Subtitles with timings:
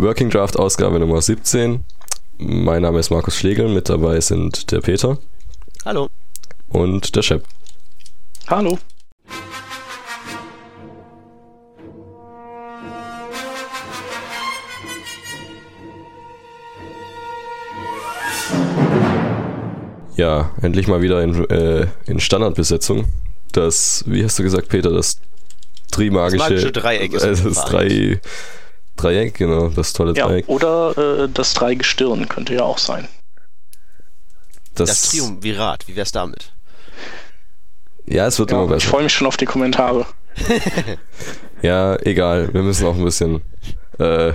[0.00, 1.84] Working Draft Ausgabe Nummer 17.
[2.38, 5.18] Mein Name ist Markus Schlegel, mit dabei sind der Peter.
[5.84, 6.08] Hallo.
[6.70, 7.44] Und der Shep.
[8.46, 8.78] Hallo.
[20.16, 23.04] Ja, endlich mal wieder in, äh, in Standardbesetzung.
[23.52, 25.20] Das, wie hast du gesagt, Peter, das
[25.90, 26.38] Trimagische.
[26.38, 27.22] Das magische Dreieck ist.
[27.22, 28.20] Äh, das drei,
[29.00, 30.48] Dreieck, genau, das tolle ja, Dreieck.
[30.48, 33.08] Oder äh, das Dreigestirn könnte ja auch sein.
[34.74, 36.52] Das, das Triumvirat, wie wär's damit?
[38.06, 38.78] Ja, es wird ja, immer besser.
[38.78, 40.06] Ich freue mich schon auf die Kommentare.
[41.62, 42.52] ja, egal.
[42.52, 43.42] Wir müssen auch ein bisschen
[43.98, 44.32] äh,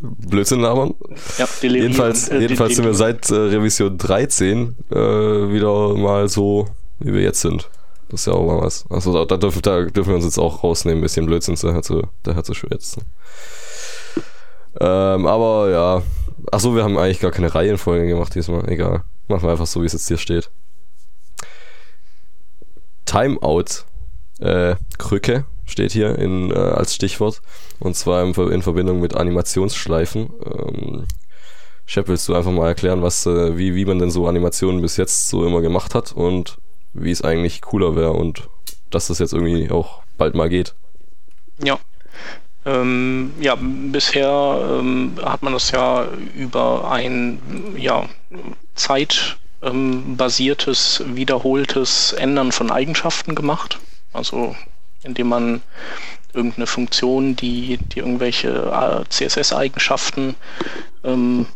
[0.00, 0.94] Blödsinn labern.
[1.38, 5.94] Ja, die jedenfalls äh, jedenfalls die, die, sind wir seit äh, Revision 13 äh, wieder
[5.94, 6.68] mal so,
[6.98, 7.68] wie wir jetzt sind.
[8.08, 8.84] Das ist ja auch mal was.
[8.88, 11.82] Also da, da, dürfen, da dürfen wir uns jetzt auch rausnehmen, ein bisschen Blödsinn daher
[11.82, 13.02] zu, daher zu schwätzen.
[14.80, 16.02] Ähm, aber ja.
[16.52, 18.68] Achso, wir haben eigentlich gar keine Reihenfolge gemacht diesmal.
[18.68, 19.02] Egal.
[19.28, 20.50] Machen wir einfach so, wie es jetzt hier steht.
[23.04, 23.84] Timeout.
[24.38, 27.40] Äh, Krücke steht hier in, äh, als Stichwort.
[27.80, 30.30] Und zwar in, in Verbindung mit Animationsschleifen.
[30.44, 31.06] Ähm,
[31.86, 34.96] Shep, willst du einfach mal erklären, was, äh, wie, wie man denn so Animationen bis
[34.96, 36.58] jetzt so immer gemacht hat und
[36.92, 38.48] wie es eigentlich cooler wäre und
[38.90, 40.74] dass das jetzt irgendwie auch bald mal geht?
[41.62, 41.78] Ja.
[42.66, 47.38] Ähm, ja, bisher ähm, hat man das ja über ein
[47.76, 48.08] ja,
[48.74, 53.78] zeitbasiertes, wiederholtes Ändern von Eigenschaften gemacht.
[54.12, 54.56] Also
[55.04, 55.62] indem man
[56.34, 60.34] irgendeine Funktion, die, die irgendwelche äh, CSS-Eigenschaften
[61.04, 61.46] ähm,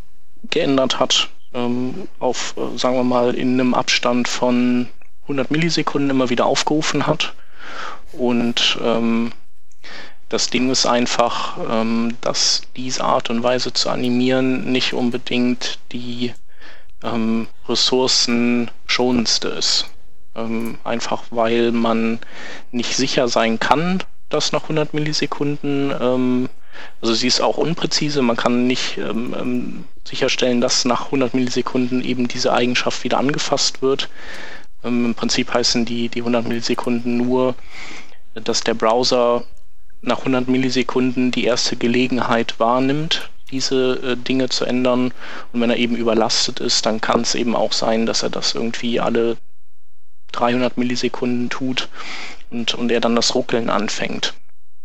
[0.48, 4.86] geändert hat, ähm, auf, äh, sagen wir mal, in einem Abstand von
[5.22, 7.34] 100 Millisekunden immer wieder aufgerufen hat.
[8.12, 9.32] Und ähm,
[10.30, 16.32] das Ding ist einfach, ähm, dass diese Art und Weise zu animieren nicht unbedingt die
[17.02, 19.90] ähm, ressourcenschonendste ist.
[20.36, 22.20] Ähm, einfach weil man
[22.70, 26.48] nicht sicher sein kann, dass nach 100 Millisekunden, ähm,
[27.02, 32.04] also sie ist auch unpräzise, man kann nicht ähm, ähm, sicherstellen, dass nach 100 Millisekunden
[32.04, 34.08] eben diese Eigenschaft wieder angefasst wird.
[34.84, 37.56] Ähm, Im Prinzip heißen die, die 100 Millisekunden nur,
[38.34, 39.42] dass der Browser
[40.02, 45.12] nach 100 Millisekunden die erste Gelegenheit wahrnimmt, diese äh, Dinge zu ändern.
[45.52, 48.54] Und wenn er eben überlastet ist, dann kann es eben auch sein, dass er das
[48.54, 49.36] irgendwie alle
[50.32, 51.88] 300 Millisekunden tut
[52.50, 54.34] und, und er dann das Ruckeln anfängt.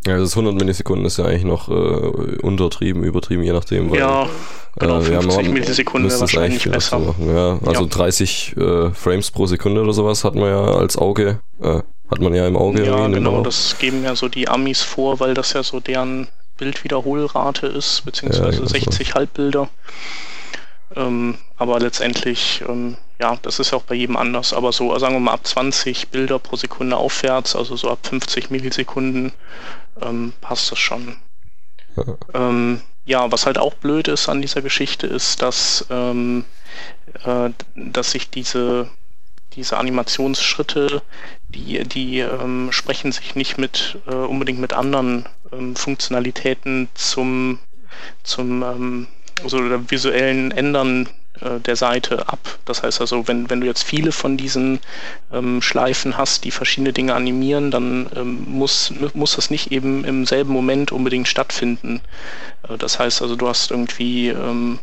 [0.05, 3.89] Ja, das 100 Millisekunden ist ja eigentlich noch äh, untertrieben, übertrieben, je nachdem.
[3.89, 4.29] Weil, ja,
[4.77, 6.99] genau, 50 äh, Millisekunden wäre wahrscheinlich besser.
[6.99, 7.59] Machen, ja.
[7.65, 7.89] Also ja.
[7.89, 12.33] 30 äh, Frames pro Sekunde oder sowas hat man ja als Auge, äh, hat man
[12.33, 12.85] ja im Auge.
[12.85, 16.27] Ja, genau, das geben ja so die Amis vor, weil das ja so deren
[16.57, 19.13] Bildwiederholrate ist, beziehungsweise ja, 60 so.
[19.15, 19.69] Halbbilder.
[20.95, 25.15] Ähm, aber letztendlich, ähm, ja, das ist ja auch bei jedem anders, aber so, sagen
[25.15, 29.33] wir mal, ab 20 Bilder pro Sekunde aufwärts, also so ab 50 Millisekunden,
[30.01, 31.17] ähm, passt das schon.
[31.95, 32.03] Ja.
[32.33, 36.45] Ähm, ja, was halt auch blöd ist an dieser Geschichte, ist, dass, ähm,
[37.23, 38.89] äh, dass sich diese
[39.55, 41.01] diese Animationsschritte,
[41.49, 47.59] die, die ähm, sprechen sich nicht mit äh, unbedingt mit anderen ähm, Funktionalitäten zum,
[48.23, 49.07] zum ähm,
[49.43, 51.09] also visuellen Ändern
[51.41, 52.39] äh, der Seite ab.
[52.65, 54.79] Das heißt also, wenn, wenn du jetzt viele von diesen
[55.31, 60.25] ähm, Schleifen hast, die verschiedene Dinge animieren, dann ähm, muss, muss das nicht eben im
[60.25, 62.01] selben Moment unbedingt stattfinden.
[62.69, 64.79] Äh, das heißt also, du hast irgendwie ähm,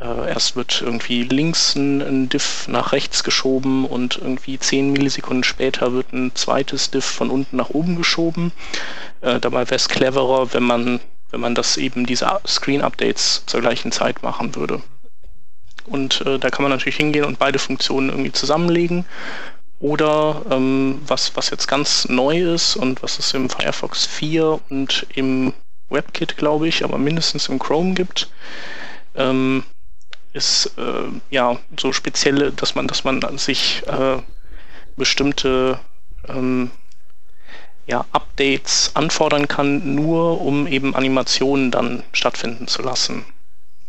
[0.00, 5.44] äh, erst wird irgendwie links ein, ein, Diff nach rechts geschoben und irgendwie 10 Millisekunden
[5.44, 8.52] später wird ein zweites Diff von unten nach oben geschoben.
[9.20, 11.00] Äh, dabei wäre es cleverer, wenn man,
[11.30, 14.82] wenn man das eben diese Screen-Updates zur gleichen Zeit machen würde.
[15.86, 19.04] Und äh, da kann man natürlich hingehen und beide Funktionen irgendwie zusammenlegen.
[19.80, 25.06] Oder ähm, was, was jetzt ganz neu ist und was es im Firefox 4 und
[25.14, 25.52] im
[25.88, 28.30] WebKit, glaube ich, aber mindestens im Chrome gibt,
[29.16, 29.64] ähm,
[30.32, 34.18] ist äh, ja so spezielle, dass man, dass man sich äh,
[34.96, 35.80] bestimmte
[36.28, 36.70] ähm,
[37.86, 43.24] ja, Updates anfordern kann, nur um eben Animationen dann stattfinden zu lassen.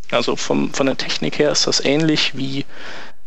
[0.09, 2.65] Also vom, von der Technik her ist das ähnlich wie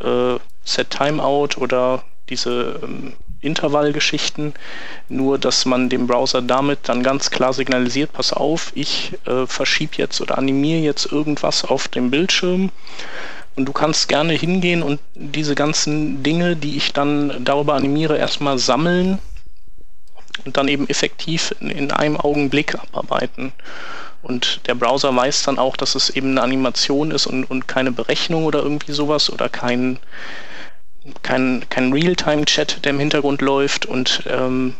[0.00, 3.14] äh, Set Timeout oder diese ähm,
[3.44, 4.54] Intervallgeschichten,
[5.08, 9.96] nur dass man dem Browser damit dann ganz klar signalisiert, pass auf, ich äh, verschiebe
[9.96, 12.70] jetzt oder animiere jetzt irgendwas auf dem Bildschirm
[13.56, 18.58] und du kannst gerne hingehen und diese ganzen Dinge, die ich dann darüber animiere, erstmal
[18.58, 19.18] sammeln
[20.44, 23.52] und dann eben effektiv in, in einem Augenblick abarbeiten.
[24.22, 27.92] Und der Browser weiß dann auch, dass es eben eine Animation ist und, und keine
[27.92, 29.98] Berechnung oder irgendwie sowas oder kein,
[31.22, 34.74] kein, kein Realtime-Chat, der im Hintergrund läuft und ähm,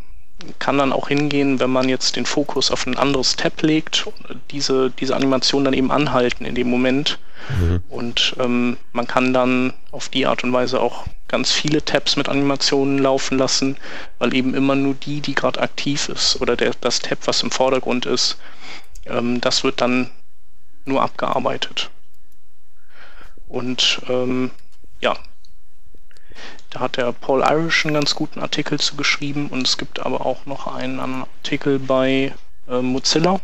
[0.58, 4.06] kann dann auch hingehen, wenn man jetzt den Fokus auf ein anderes Tab legt,
[4.50, 7.18] diese, diese Animation dann eben anhalten in dem Moment.
[7.48, 7.82] Mhm.
[7.88, 12.28] Und ähm, man kann dann auf die Art und Weise auch ganz viele Tabs mit
[12.28, 13.76] Animationen laufen lassen,
[14.18, 17.50] weil eben immer nur die, die gerade aktiv ist oder der, das Tab, was im
[17.50, 18.38] Vordergrund ist,
[19.06, 20.10] ähm, das wird dann
[20.84, 21.90] nur abgearbeitet.
[23.48, 24.50] Und ähm,
[25.00, 25.16] ja,
[26.74, 30.26] da hat der Paul Irish einen ganz guten Artikel zu geschrieben und es gibt aber
[30.26, 32.34] auch noch einen Artikel bei
[32.68, 33.40] äh, Mozilla,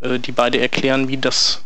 [0.00, 1.64] äh, die beide erklären, wie das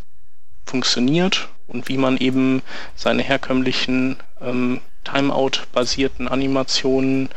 [0.64, 2.62] funktioniert und wie man eben
[2.94, 7.28] seine herkömmlichen ähm, Timeout-basierten Animationen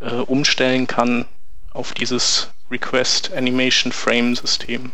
[0.00, 1.24] äh, umstellen kann
[1.72, 4.92] auf dieses Request Animation Frame System.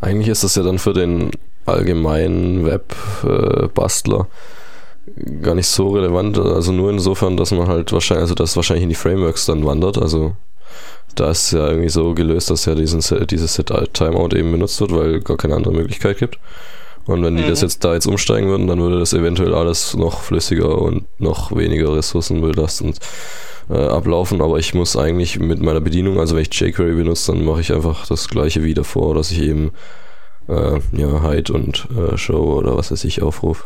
[0.00, 1.30] Eigentlich ist das ja dann für den
[1.66, 4.26] allgemeinen Web-Bastler
[5.42, 8.88] gar nicht so relevant, also nur insofern, dass man halt wahrscheinlich, also das wahrscheinlich in
[8.88, 10.36] die Frameworks dann wandert, also
[11.14, 14.80] da ist es ja irgendwie so gelöst, dass ja diesen, dieses Set Timeout eben benutzt
[14.80, 16.38] wird, weil gar keine andere Möglichkeit gibt.
[17.04, 17.48] Und wenn die mhm.
[17.48, 21.54] das jetzt da jetzt umsteigen würden, dann würde das eventuell alles noch flüssiger und noch
[21.54, 22.98] weniger ressourcenbelastend
[23.68, 24.40] äh, ablaufen.
[24.40, 27.72] Aber ich muss eigentlich mit meiner Bedienung, also wenn ich jQuery benutze, dann mache ich
[27.72, 29.72] einfach das gleiche wie davor, dass ich eben
[30.48, 33.64] äh, ja, Hide und äh, Show oder was weiß ich aufrufe.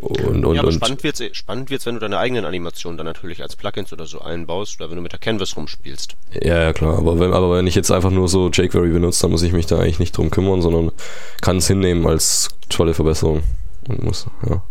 [0.00, 3.42] Und, und, ja, aber spannend wird's, spannend wird's, wenn du deine eigenen Animationen dann natürlich
[3.42, 6.16] als Plugins oder so einbaust oder wenn du mit der Canvas rumspielst.
[6.40, 6.96] Ja, ja, klar.
[6.96, 9.66] Aber wenn, aber wenn ich jetzt einfach nur so jQuery benutze, dann muss ich mich
[9.66, 10.92] da eigentlich nicht drum kümmern, sondern
[11.40, 13.42] kann es hinnehmen als tolle Verbesserung.
[13.86, 14.62] Und muss, ja.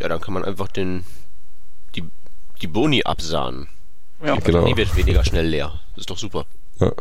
[0.00, 1.04] Ja, dann kann man einfach den,
[1.94, 2.04] die,
[2.60, 3.68] die Boni absahnen.
[4.24, 4.66] Ja, die genau.
[4.66, 5.80] Die wird weniger schnell leer.
[5.94, 6.46] Das ist doch super.
[6.80, 6.92] Ja.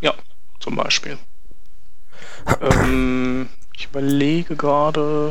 [0.00, 0.14] Ja,
[0.58, 1.18] zum Beispiel.
[2.60, 3.48] ähm,
[3.80, 5.30] ich überlege gerade,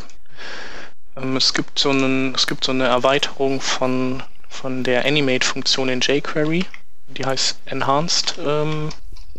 [1.15, 6.01] ähm, es gibt so einen, es gibt so eine Erweiterung von, von der Animate-Funktion in
[6.01, 6.65] jQuery,
[7.09, 8.89] die heißt Enhanced ähm,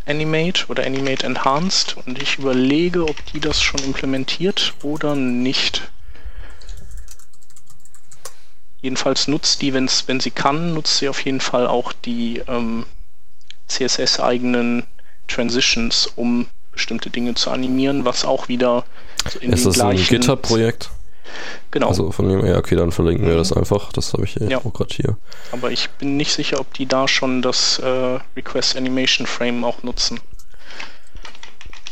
[0.05, 5.91] Animate oder Animate Enhanced und ich überlege, ob die das schon implementiert oder nicht.
[8.81, 12.85] Jedenfalls nutzt die, wenn's, wenn sie kann, nutzt sie auf jeden Fall auch die ähm,
[13.67, 14.87] CSS-eigenen
[15.27, 18.83] Transitions, um bestimmte Dinge zu animieren, was auch wieder
[19.29, 20.89] so in Ist das ein GitHub-Projekt?
[21.71, 21.87] Genau.
[21.87, 23.93] Also von dem her, okay, dann verlinken wir das einfach.
[23.93, 24.57] Das habe ich ja.
[24.57, 25.17] auch gerade hier.
[25.51, 29.83] Aber ich bin nicht sicher, ob die da schon das äh, Request Animation Frame auch
[29.83, 30.19] nutzen.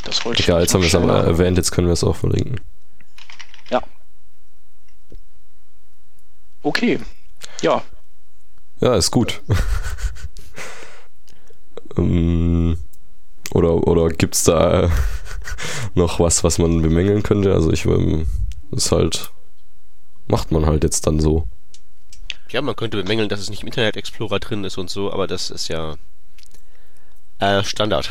[0.04, 2.16] Das wollte Egal, ich jetzt haben wir es aber erwähnt, jetzt können wir es auch
[2.16, 2.60] verlinken.
[3.70, 3.82] Ja.
[6.62, 7.00] Okay.
[7.62, 7.82] Ja.
[8.80, 9.40] Ja, ist gut.
[11.96, 12.78] ähm,
[13.52, 14.90] oder, oder gibt es da
[15.94, 17.52] noch was, was man bemängeln könnte?
[17.52, 17.86] Also ich
[18.72, 19.30] ist halt,
[20.28, 21.44] macht man halt jetzt dann so.
[22.50, 25.26] Ja, man könnte bemängeln, dass es nicht im Internet Explorer drin ist und so, aber
[25.26, 25.94] das ist ja
[27.38, 28.10] äh, Standard.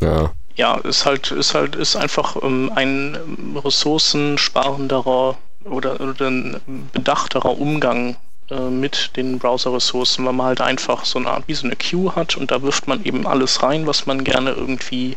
[0.00, 0.32] Ja.
[0.56, 3.16] Ja, ist halt, ist halt, ist einfach ähm, ein
[3.56, 6.60] ressourcensparenderer oder, oder ein
[6.92, 8.16] bedachterer Umgang
[8.50, 12.14] äh, mit den Browser-Ressourcen, weil man halt einfach so eine Art wie so eine Queue
[12.14, 15.16] hat und da wirft man eben alles rein, was man gerne irgendwie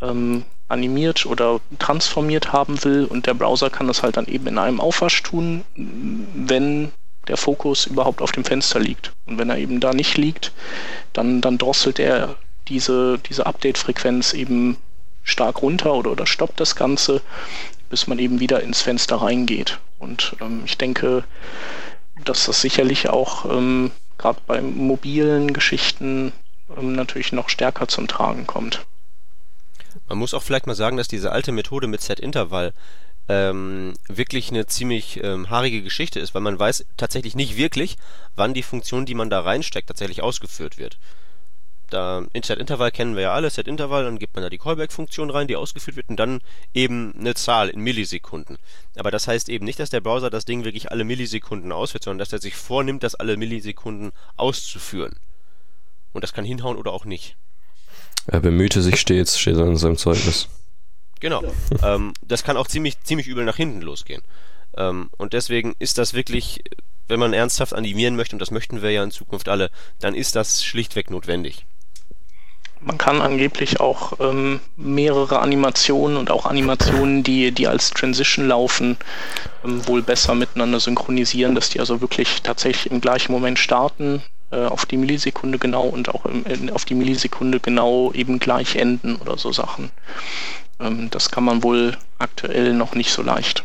[0.00, 4.58] ähm, animiert oder transformiert haben will und der Browser kann das halt dann eben in
[4.58, 6.90] einem Aufwasch tun, wenn
[7.28, 9.12] der Fokus überhaupt auf dem Fenster liegt.
[9.26, 10.52] Und wenn er eben da nicht liegt,
[11.12, 12.36] dann, dann drosselt er
[12.68, 14.76] diese, diese Update-Frequenz eben
[15.22, 17.22] stark runter oder, oder stoppt das Ganze,
[17.88, 19.78] bis man eben wieder ins Fenster reingeht.
[19.98, 21.24] Und ähm, ich denke,
[22.16, 26.32] dass das sicherlich auch ähm, gerade bei mobilen Geschichten
[26.76, 28.84] ähm, natürlich noch stärker zum Tragen kommt.
[30.08, 32.72] Man muss auch vielleicht mal sagen, dass diese alte Methode mit Set-Intervall
[33.28, 37.96] ähm, wirklich eine ziemlich ähm, haarige Geschichte ist, weil man weiß tatsächlich nicht wirklich,
[38.36, 40.98] wann die Funktion, die man da reinsteckt, tatsächlich ausgeführt wird
[41.90, 45.48] da in Set-Intervall kennen wir ja alle, Set-Intervall, dann gibt man da die Callback-Funktion rein,
[45.48, 46.40] die ausgeführt wird und dann
[46.72, 48.58] eben eine Zahl in Millisekunden.
[48.96, 52.18] Aber das heißt eben nicht, dass der Browser das Ding wirklich alle Millisekunden ausführt, sondern
[52.18, 55.16] dass er sich vornimmt, das alle Millisekunden auszuführen.
[56.12, 57.36] Und das kann hinhauen oder auch nicht.
[58.26, 60.48] Er bemühte sich stets, steht in seinem Zeugnis.
[61.20, 61.42] Genau.
[61.82, 64.22] ähm, das kann auch ziemlich, ziemlich übel nach hinten losgehen.
[64.76, 66.62] Ähm, und deswegen ist das wirklich,
[67.08, 70.36] wenn man ernsthaft animieren möchte, und das möchten wir ja in Zukunft alle, dann ist
[70.36, 71.66] das schlichtweg notwendig
[72.84, 78.96] man kann angeblich auch ähm, mehrere Animationen und auch Animationen, die, die als Transition laufen,
[79.64, 84.66] ähm, wohl besser miteinander synchronisieren, dass die also wirklich tatsächlich im gleichen Moment starten, äh,
[84.66, 89.38] auf die Millisekunde genau und auch im, auf die Millisekunde genau eben gleich enden oder
[89.38, 89.90] so Sachen.
[90.78, 93.64] Ähm, das kann man wohl aktuell noch nicht so leicht.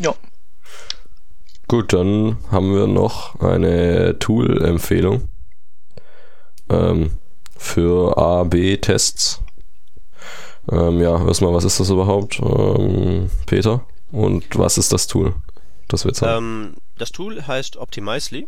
[0.00, 0.14] Ja.
[1.68, 5.28] Gut, dann haben wir noch eine Tool-Empfehlung
[6.68, 7.12] ähm,
[7.56, 9.40] für A-B-Tests.
[10.70, 13.84] Ähm, ja, erstmal, was ist das überhaupt, ähm, Peter?
[14.10, 15.34] Und was ist das Tool,
[15.88, 16.44] das wir jetzt haben?
[16.44, 18.46] Ähm, das Tool heißt Optimizely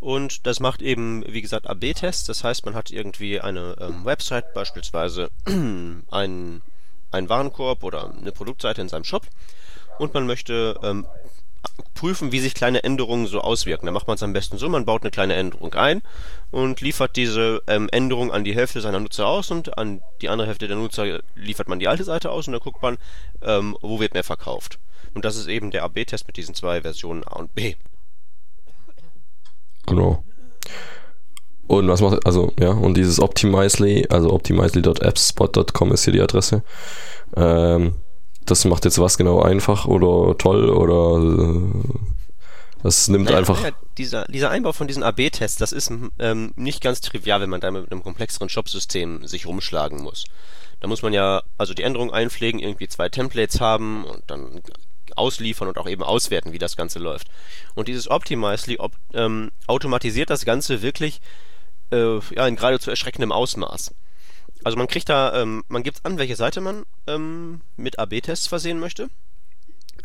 [0.00, 2.24] und das macht eben, wie gesagt, AB-Tests.
[2.24, 6.62] Das heißt, man hat irgendwie eine ähm, Website, beispielsweise einen,
[7.10, 9.26] einen Warenkorb oder eine Produktseite in seinem Shop
[9.98, 11.06] und man möchte ähm,
[11.94, 13.86] prüfen, wie sich kleine Änderungen so auswirken.
[13.86, 16.02] Da macht man es am besten so, man baut eine kleine Änderung ein
[16.50, 20.46] und liefert diese ähm, Änderung an die Hälfte seiner Nutzer aus und an die andere
[20.46, 22.98] Hälfte der Nutzer liefert man die alte Seite aus und dann guckt man,
[23.42, 24.78] ähm, wo wird mehr verkauft.
[25.14, 27.74] Und das ist eben der AB-Test mit diesen zwei Versionen A und B.
[29.86, 30.22] Genau.
[31.66, 36.62] Und was macht, also, ja, und dieses Optimizely, also optimizely.appspot.com ist hier die Adresse.
[37.34, 37.94] Ähm,
[38.46, 42.06] das macht jetzt was genau einfach oder toll oder äh,
[42.82, 43.60] das nimmt naja, einfach.
[43.60, 47.60] Naja, dieser, dieser Einbau von diesen AB-Tests, das ist ähm, nicht ganz trivial, wenn man
[47.60, 50.24] da mit einem komplexeren Shop-System sich rumschlagen muss.
[50.80, 54.62] Da muss man ja also die Änderung einpflegen, irgendwie zwei Templates haben und dann
[55.16, 57.28] ausliefern und auch eben auswerten, wie das Ganze läuft.
[57.74, 61.20] Und dieses Optimizely op ähm, automatisiert das Ganze wirklich
[61.90, 63.94] äh, ja, in geradezu erschreckendem Ausmaß.
[64.66, 68.80] Also man kriegt da, ähm, man gibt an, welche Seite man ähm, mit AB-Tests versehen
[68.80, 69.08] möchte.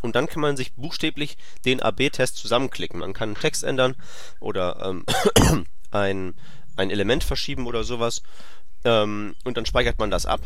[0.04, 3.00] Und dann kann man sich buchstäblich den AB-Test zusammenklicken.
[3.00, 3.96] Man kann Text ändern
[4.40, 5.04] oder ähm,
[5.90, 6.36] ein,
[6.76, 8.22] ein Element verschieben oder sowas.
[8.84, 10.42] Ähm, und dann speichert man das ab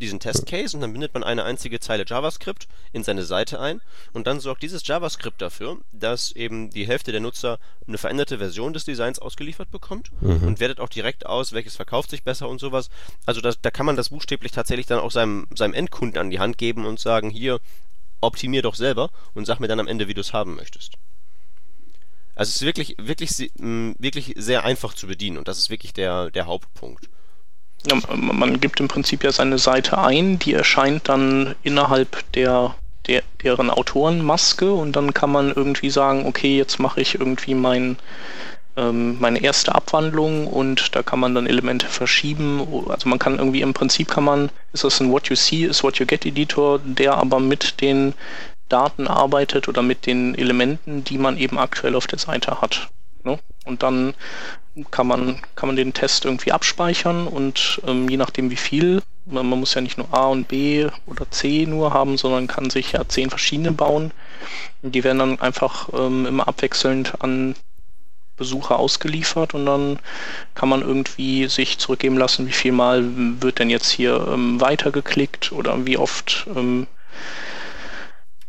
[0.00, 3.80] diesen Testcase und dann bindet man eine einzige Zeile JavaScript in seine Seite ein
[4.12, 8.72] und dann sorgt dieses JavaScript dafür, dass eben die Hälfte der Nutzer eine veränderte Version
[8.72, 10.42] des Designs ausgeliefert bekommt mhm.
[10.46, 12.90] und wertet auch direkt aus, welches verkauft sich besser und sowas.
[13.26, 16.40] Also das, da kann man das buchstäblich tatsächlich dann auch seinem, seinem Endkunden an die
[16.40, 17.60] Hand geben und sagen, hier,
[18.20, 20.94] optimier doch selber und sag mir dann am Ende, wie du es haben möchtest.
[22.34, 26.30] Also es ist wirklich, wirklich, wirklich sehr einfach zu bedienen und das ist wirklich der,
[26.30, 27.08] der Hauptpunkt.
[27.86, 32.74] Ja, man gibt im Prinzip ja seine Seite ein, die erscheint dann innerhalb der,
[33.06, 37.96] der deren Autorenmaske und dann kann man irgendwie sagen, okay, jetzt mache ich irgendwie mein,
[38.76, 42.66] ähm, meine erste Abwandlung und da kann man dann Elemente verschieben.
[42.88, 45.82] Also man kann irgendwie im Prinzip kann man, ist das ein What You See, ist
[45.82, 48.12] What You Get Editor, der aber mit den
[48.68, 52.88] Daten arbeitet oder mit den Elementen, die man eben aktuell auf der Seite hat.
[53.24, 53.38] Ne?
[53.64, 54.14] Und dann
[54.90, 59.48] kann man, kann man den Test irgendwie abspeichern und ähm, je nachdem wie viel, man,
[59.48, 62.92] man, muss ja nicht nur A und B oder C nur haben, sondern kann sich
[62.92, 64.12] ja zehn verschiedene bauen.
[64.82, 67.54] Die werden dann einfach ähm, immer abwechselnd an
[68.36, 69.98] Besucher ausgeliefert und dann
[70.54, 73.04] kann man irgendwie sich zurückgeben lassen, wie viel Mal
[73.42, 76.86] wird denn jetzt hier ähm, weitergeklickt oder wie oft ähm,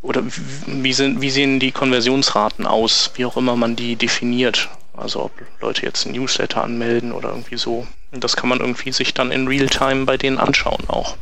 [0.02, 0.22] oder
[0.66, 4.68] wie, sind, wie sehen die Konversionsraten aus, wie auch immer man die definiert.
[4.94, 7.86] Also ob Leute jetzt ein Newsletter anmelden oder irgendwie so.
[8.10, 11.16] Und das kann man irgendwie sich dann in Realtime bei denen anschauen auch.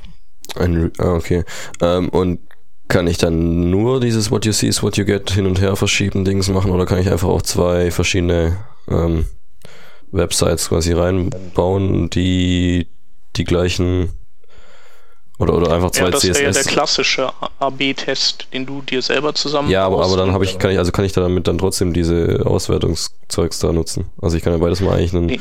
[0.57, 1.45] Ein, ah, okay.
[1.81, 2.41] Ähm, und
[2.89, 5.77] kann ich dann nur dieses What You See is What You Get hin und her
[5.77, 8.57] verschieben Dings machen oder kann ich einfach auch zwei verschiedene
[8.89, 9.27] ähm,
[10.11, 12.89] Websites quasi reinbauen, die
[13.37, 14.11] die gleichen
[15.41, 16.29] oder, oder einfach zwei ja, das CSS.
[16.33, 20.45] Das wäre der klassische AB-Test, den du dir selber zusammen Ja, aber, aber dann habe
[20.45, 24.11] ich, kann ich, also kann ich damit dann trotzdem diese Auswertungszeugs da nutzen.
[24.21, 25.27] Also ich kann ja beides mal eigentlich einen.
[25.27, 25.41] Nee.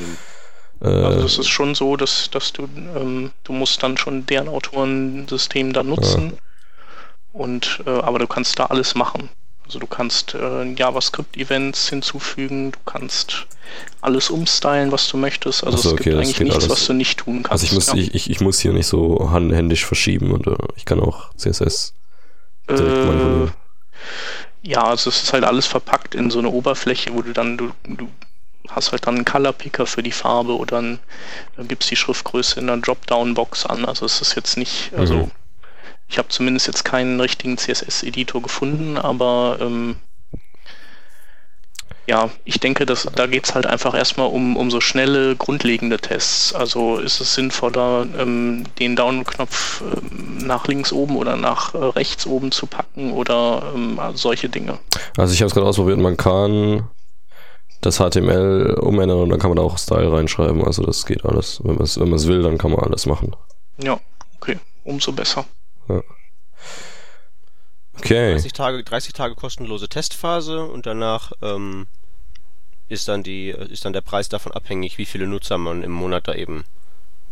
[0.81, 2.63] Äh, also das ist schon so, dass, dass du,
[2.95, 6.31] ähm, du musst dann schon deren Autorensystem da nutzen.
[6.31, 6.37] Ja.
[7.33, 9.29] Und äh, aber du kannst da alles machen.
[9.69, 13.45] Also du kannst äh, JavaScript-Events hinzufügen, du kannst
[14.01, 15.63] alles umstylen, was du möchtest.
[15.63, 16.69] Also so, es gibt eigentlich nichts, alles.
[16.69, 17.51] was du nicht tun kannst.
[17.51, 17.93] Also ich muss, ja.
[17.93, 21.93] ich, ich, ich, muss hier nicht so handhändisch verschieben und uh, ich kann auch CSS
[22.67, 23.51] direkt äh, manipulieren.
[24.63, 27.69] Ja, also es ist halt alles verpackt in so eine Oberfläche, wo du dann, du,
[27.83, 28.09] du
[28.69, 30.97] hast halt dann einen Color Picker für die Farbe oder dann,
[31.57, 33.85] dann gibst die Schriftgröße in der Dropdown-Box an.
[33.85, 35.31] Also es ist jetzt nicht, also mhm.
[36.09, 39.97] Ich habe zumindest jetzt keinen richtigen CSS-Editor gefunden, aber ähm,
[42.09, 45.99] ja, ich denke, dass, da geht es halt einfach erstmal um, um so schnelle, grundlegende
[45.99, 46.55] Tests.
[46.55, 52.25] Also ist es sinnvoller, ähm, den Down-Knopf ähm, nach links oben oder nach äh, rechts
[52.25, 54.79] oben zu packen oder ähm, solche Dinge.
[55.17, 56.89] Also ich habe es gerade ausprobiert, man kann
[57.81, 60.65] das HTML umändern und dann kann man da auch Style reinschreiben.
[60.65, 61.61] Also das geht alles.
[61.63, 63.35] Wenn man es wenn will, dann kann man alles machen.
[63.77, 63.99] Ja,
[64.37, 65.45] okay, umso besser.
[65.89, 66.03] Ja.
[67.97, 68.31] Okay.
[68.31, 71.87] 30 Tage, 30 Tage kostenlose Testphase und danach ähm,
[72.87, 76.27] ist dann die, ist dann der Preis davon abhängig, wie viele Nutzer man im Monat
[76.27, 76.63] da eben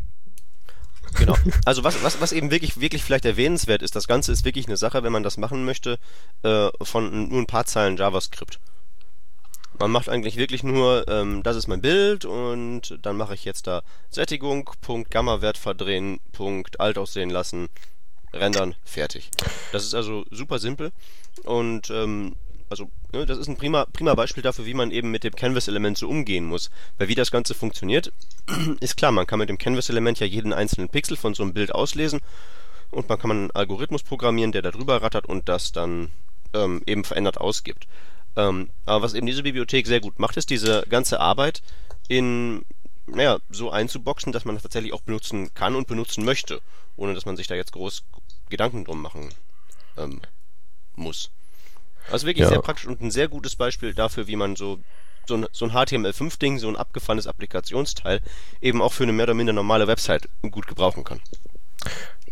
[1.14, 1.36] Genau.
[1.64, 4.76] Also was, was, was eben wirklich, wirklich vielleicht erwähnenswert ist, das Ganze ist wirklich eine
[4.76, 5.98] Sache, wenn man das machen möchte,
[6.42, 8.58] äh, von nur ein paar Zeilen JavaScript.
[9.78, 13.68] Man macht eigentlich wirklich nur, ähm, das ist mein Bild und dann mache ich jetzt
[13.68, 17.68] da Sättigung, Punkt, Gamma-Wert verdrehen, Punkt, alt aussehen lassen,
[18.32, 19.30] rendern, fertig.
[19.70, 20.90] Das ist also super simpel
[21.44, 22.34] und ähm,
[22.70, 25.98] also ne, das ist ein prima, prima Beispiel dafür, wie man eben mit dem Canvas-Element
[25.98, 26.70] so umgehen muss.
[26.98, 28.12] Weil wie das Ganze funktioniert,
[28.80, 31.74] ist klar, man kann mit dem Canvas-Element ja jeden einzelnen Pixel von so einem Bild
[31.74, 32.20] auslesen
[32.90, 36.10] und man kann einen Algorithmus programmieren, der da drüber rattert und das dann
[36.52, 37.86] ähm, eben verändert ausgibt.
[38.36, 41.62] Ähm, aber was eben diese Bibliothek sehr gut macht, ist diese ganze Arbeit
[42.08, 42.64] in
[43.06, 46.60] naja, so einzuboxen, dass man das tatsächlich auch benutzen kann und benutzen möchte,
[46.96, 48.02] ohne dass man sich da jetzt groß
[48.48, 49.28] Gedanken drum machen
[49.96, 50.20] ähm,
[50.96, 51.30] muss.
[52.10, 52.50] Also wirklich ja.
[52.50, 54.78] sehr praktisch und ein sehr gutes Beispiel dafür, wie man so
[55.26, 58.20] so ein, so ein HTML5-Ding, so ein abgefahrenes Applikationsteil,
[58.60, 61.20] eben auch für eine mehr oder minder normale Website gut gebrauchen kann.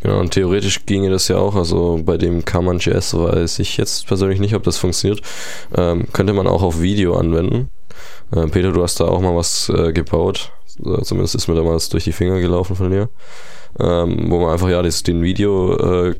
[0.00, 1.54] Genau, und theoretisch ginge das ja auch.
[1.54, 5.22] Also bei dem Kaman.js weiß ich jetzt persönlich nicht, ob das funktioniert.
[5.74, 7.70] Ähm, könnte man auch auf Video anwenden.
[8.34, 10.52] Äh, Peter, du hast da auch mal was äh, gebaut.
[11.02, 13.10] Zumindest ist mir da mal was durch die Finger gelaufen von dir.
[13.78, 16.14] Ähm, wo man einfach ja das, den Video äh,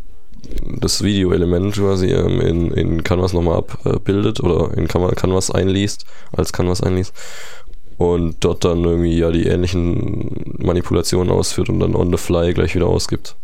[0.81, 6.83] das Video-Element quasi ähm, in, in Canvas nochmal abbildet oder in Canvas einliest, als Canvas
[6.83, 7.15] einliest
[7.99, 12.75] und dort dann irgendwie ja die ähnlichen Manipulationen ausführt und dann on the fly gleich
[12.75, 13.37] wieder ausgibt.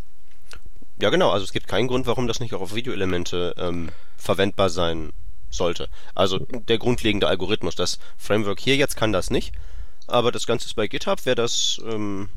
[1.01, 4.69] Ja genau, also es gibt keinen Grund, warum das nicht auch auf Videoelemente ähm, verwendbar
[4.69, 5.13] sein
[5.51, 5.89] sollte.
[6.15, 9.53] Also der grundlegende Algorithmus, das Framework hier jetzt kann das nicht,
[10.09, 12.29] aber das Ganze ist bei GitHub, wäre das, ähm,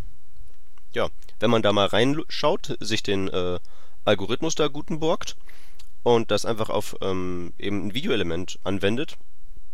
[0.94, 3.58] ja, wenn man da mal reinschaut, sich den äh,
[4.06, 5.36] Algorithmus da gutenborgt
[6.04, 9.18] und das einfach auf ähm, eben ein Videoelement anwendet,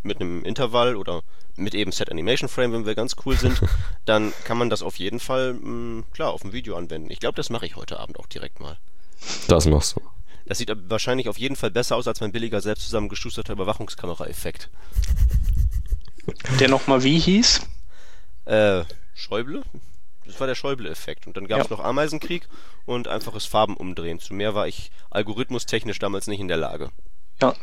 [0.02, 1.22] mit einem Intervall oder
[1.56, 3.60] mit eben Set Animation Frame, wenn wir ganz cool sind,
[4.04, 7.10] dann kann man das auf jeden Fall mh, hm, klar auf ein Video anwenden.
[7.10, 8.78] Ich glaube, das mache ich heute Abend auch direkt mal.
[9.48, 10.00] Das machst du.
[10.46, 14.70] Das sieht wahrscheinlich auf jeden Fall besser aus als mein billiger selbst zusammengeschusterter Überwachungskamera-Effekt.
[16.60, 17.60] Der nochmal wie hieß?
[18.46, 19.62] Äh, Schäuble?
[20.28, 21.26] Das war der Schäuble-Effekt.
[21.26, 21.76] Und dann gab es ja.
[21.76, 22.46] noch Ameisenkrieg
[22.84, 24.20] und einfaches Farben umdrehen.
[24.20, 26.90] Zu mehr war ich algorithmustechnisch damals nicht in der Lage.
[27.40, 27.54] Ja.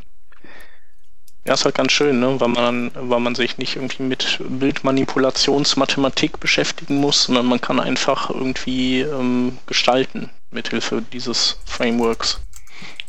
[1.47, 2.39] Ja, ist halt ganz schön, ne?
[2.39, 8.31] weil, man, weil man sich nicht irgendwie mit Bildmanipulationsmathematik beschäftigen muss, sondern man kann einfach
[8.31, 12.39] irgendwie ähm, gestalten mithilfe dieses Frameworks.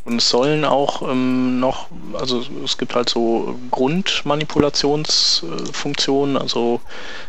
[0.07, 6.81] Und es sollen auch ähm, noch, also es gibt halt so Grundmanipulationsfunktionen, äh, also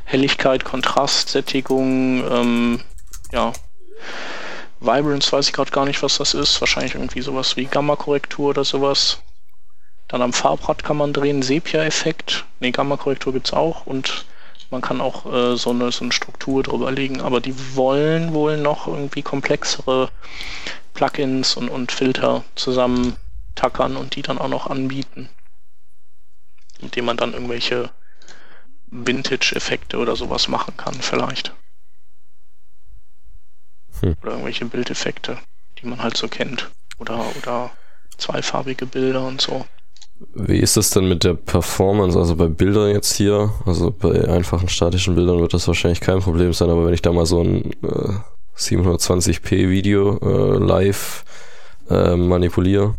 [0.06, 2.82] Helligkeit, Kontrast, Sättigung, ähm,
[3.32, 3.52] ja,
[4.80, 6.62] Vibrance weiß ich gerade gar nicht, was das ist.
[6.62, 9.24] Wahrscheinlich irgendwie sowas wie Gamma-Korrektur oder sowas.
[10.08, 12.46] Dann am Farbrad kann man drehen, Sepia-Effekt.
[12.60, 14.28] Ne, Gamma-Korrektur gibt's auch und
[14.70, 18.58] man kann auch äh, so, eine, so eine Struktur drüber legen, aber die wollen wohl
[18.58, 20.10] noch irgendwie komplexere
[20.94, 23.16] Plugins und, und Filter zusammen
[23.56, 25.30] tackern und die dann auch noch anbieten.
[26.82, 27.90] Mit dem man dann irgendwelche
[28.88, 31.54] Vintage-Effekte oder sowas machen kann, vielleicht.
[34.02, 34.16] Hm.
[34.22, 35.38] Oder irgendwelche Bildeffekte,
[35.80, 36.70] die man halt so kennt.
[36.98, 37.72] Oder, oder
[38.18, 39.66] zweifarbige Bilder und so.
[40.20, 42.18] Wie ist das denn mit der Performance?
[42.18, 46.54] Also bei Bildern jetzt hier, also bei einfachen statischen Bildern wird das wahrscheinlich kein Problem
[46.54, 48.14] sein, aber wenn ich da mal so ein äh,
[48.58, 51.24] 720p Video äh, live
[51.90, 52.96] äh, manipuliere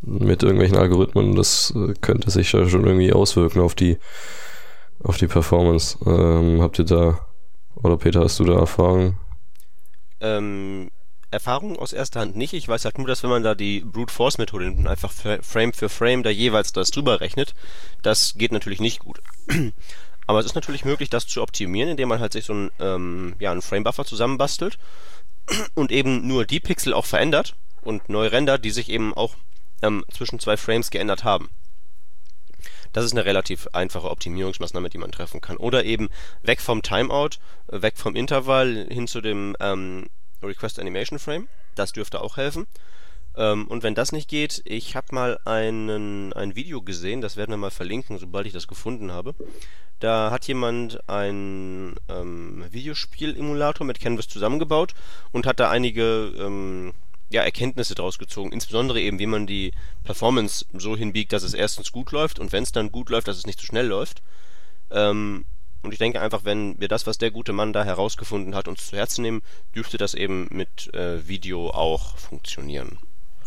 [0.00, 3.98] mit irgendwelchen Algorithmen, das äh, könnte sich ja schon irgendwie auswirken auf die
[5.02, 5.98] auf die Performance.
[6.06, 7.18] Ähm, habt ihr da
[7.82, 9.16] oder Peter, hast du da Erfahrung?
[10.20, 10.88] Ähm,
[11.32, 12.52] Erfahrung aus erster Hand nicht.
[12.52, 15.12] Ich weiß halt nur, dass wenn man da die Brute Force Methode nimmt und einfach
[15.12, 17.54] Frame für Frame da jeweils das drüber rechnet,
[18.02, 19.20] das geht natürlich nicht gut.
[20.26, 23.34] Aber es ist natürlich möglich, das zu optimieren, indem man halt sich so einen, ähm,
[23.40, 24.78] ja, einen Frame Buffer zusammenbastelt
[25.74, 29.34] und eben nur die Pixel auch verändert und neu rendert, die sich eben auch
[29.82, 31.50] ähm, zwischen zwei Frames geändert haben.
[32.92, 35.56] Das ist eine relativ einfache Optimierungsmaßnahme, die man treffen kann.
[35.56, 36.10] Oder eben
[36.42, 40.08] weg vom Timeout, weg vom Intervall hin zu dem ähm,
[40.46, 41.48] Request Animation Frame.
[41.74, 42.66] Das dürfte auch helfen.
[43.36, 47.50] Ähm, und wenn das nicht geht, ich habe mal einen, ein Video gesehen, das werden
[47.50, 49.34] wir mal verlinken, sobald ich das gefunden habe.
[50.00, 54.94] Da hat jemand ein ähm, Videospiel-Emulator mit Canvas zusammengebaut
[55.30, 56.92] und hat da einige ähm,
[57.30, 58.52] ja, Erkenntnisse draus gezogen.
[58.52, 59.72] Insbesondere eben, wie man die
[60.04, 63.38] Performance so hinbiegt, dass es erstens gut läuft und wenn es dann gut läuft, dass
[63.38, 64.22] es nicht zu schnell läuft.
[64.90, 65.44] Ähm,
[65.82, 68.86] und ich denke einfach, wenn wir das, was der gute Mann da herausgefunden hat, uns
[68.86, 69.42] zu Herzen nehmen,
[69.74, 72.98] dürfte das eben mit äh, Video auch funktionieren.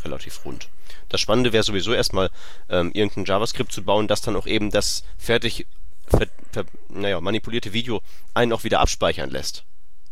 [0.03, 0.69] Relativ rund.
[1.09, 2.29] Das Spannende wäre sowieso erstmal,
[2.69, 5.65] ähm, irgendein JavaScript zu bauen, das dann auch eben das fertig
[6.07, 8.01] ver, ver, naja, manipulierte Video
[8.33, 9.63] einen auch wieder abspeichern lässt.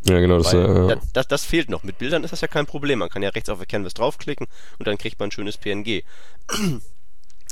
[0.05, 0.37] Ja, genau.
[0.37, 1.01] Das, Weil, ja.
[1.13, 1.83] das, das, fehlt noch.
[1.83, 2.99] Mit Bildern ist das ja kein Problem.
[2.99, 4.47] Man kann ja rechts auf der Canvas draufklicken
[4.79, 6.03] und dann kriegt man ein schönes PNG.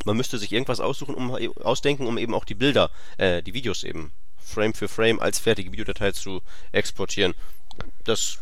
[0.06, 1.32] man müsste sich irgendwas aussuchen, um,
[1.64, 4.12] ausdenken, um eben auch die Bilder, äh, die Videos eben
[4.52, 7.34] Frame für Frame als fertige Videodatei zu exportieren.
[8.04, 8.40] Das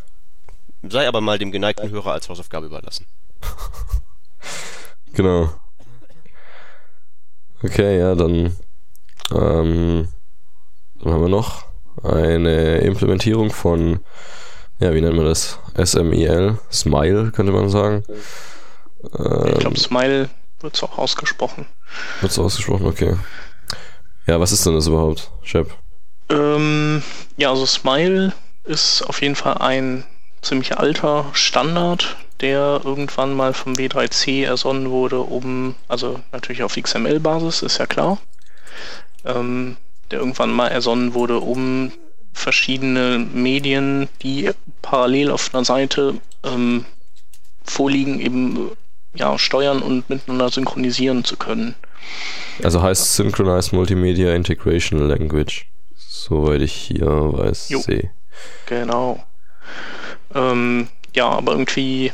[0.83, 3.05] sei aber mal dem geneigten Hörer als Hausaufgabe überlassen.
[5.13, 5.49] genau.
[7.63, 8.55] Okay, ja, dann,
[9.31, 10.07] ähm,
[11.01, 11.65] dann haben wir noch
[12.03, 13.99] eine Implementierung von,
[14.79, 15.59] ja, wie nennt man das?
[15.75, 18.03] SMIL, Smile könnte man sagen.
[19.17, 20.29] Ähm, ich glaube, Smile
[20.61, 21.65] wird es auch ausgesprochen.
[22.21, 23.15] Wird es ausgesprochen, okay.
[24.25, 25.75] Ja, was ist denn das überhaupt, Shep?
[26.29, 27.01] Ähm,
[27.37, 30.03] ja, also Smile ist auf jeden Fall ein
[30.41, 37.63] ziemlich alter Standard, der irgendwann mal vom W3C ersonnen wurde, um, also natürlich auf XML-Basis,
[37.63, 38.17] ist ja klar,
[39.25, 39.75] ähm,
[40.11, 41.91] der irgendwann mal ersonnen wurde, um
[42.31, 46.85] verschiedene Medien, die parallel auf einer Seite ähm,
[47.63, 48.71] vorliegen, eben
[49.13, 51.75] ja, steuern und miteinander synchronisieren zu können.
[52.63, 55.68] Also heißt Synchronized Multimedia Integration Language
[56.23, 57.79] soweit ich hier weiß, jo.
[57.79, 58.11] sehe.
[58.65, 59.23] Genau.
[60.33, 62.11] Ähm, ja, aber irgendwie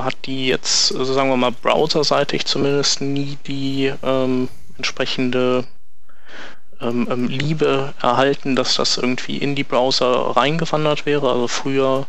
[0.00, 5.64] hat die jetzt, also sagen wir mal, browserseitig zumindest nie die ähm, entsprechende
[6.80, 11.30] ähm, ähm Liebe erhalten, dass das irgendwie in die Browser reingewandert wäre.
[11.30, 12.06] Also früher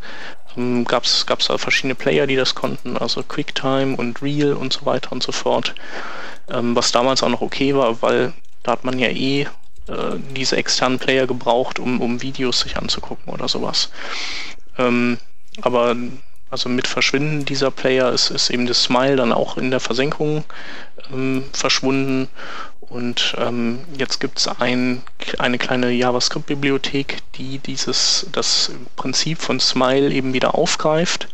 [0.58, 4.86] ähm, gab es da verschiedene Player, die das konnten, also QuickTime und Real und so
[4.86, 5.74] weiter und so fort.
[6.50, 9.48] Ähm, was damals auch noch okay war, weil da hat man ja eh
[9.88, 13.90] äh, diese externen Player gebraucht, um, um Videos sich anzugucken oder sowas.
[14.78, 15.18] Ähm,
[15.62, 15.96] aber
[16.50, 20.44] also mit Verschwinden dieser Player ist, ist eben das Smile dann auch in der Versenkung
[21.12, 22.28] ähm, verschwunden.
[22.82, 25.02] Und ähm, jetzt gibt es ein,
[25.40, 31.30] eine kleine JavaScript-Bibliothek, die dieses das Prinzip von Smile eben wieder aufgreift.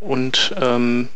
[0.00, 1.08] Und ähm,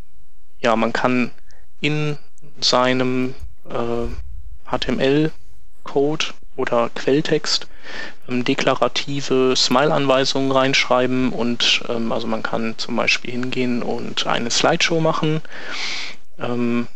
[0.60, 1.32] ja, man kann
[1.80, 2.16] in
[2.60, 3.34] seinem
[3.68, 7.68] äh, HTML-Code oder Quelltext
[8.28, 15.00] ähm, deklarative Smile-Anweisungen reinschreiben und ähm, also man kann zum Beispiel hingehen und eine Slideshow
[15.00, 15.42] machen
[16.38, 16.88] ähm,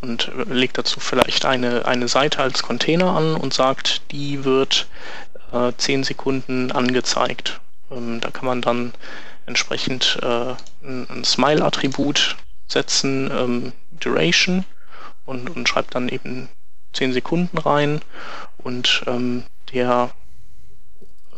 [0.00, 4.88] und legt dazu vielleicht eine, eine Seite als Container an und sagt, die wird
[5.52, 7.60] äh, 10 Sekunden angezeigt.
[7.90, 8.92] Ähm, da kann man dann
[9.46, 14.64] entsprechend äh, ein, ein Smile-Attribut setzen, ähm, Duration
[15.24, 16.48] und, und schreibt dann eben
[16.92, 18.00] 10 Sekunden rein
[18.58, 20.10] und ähm, der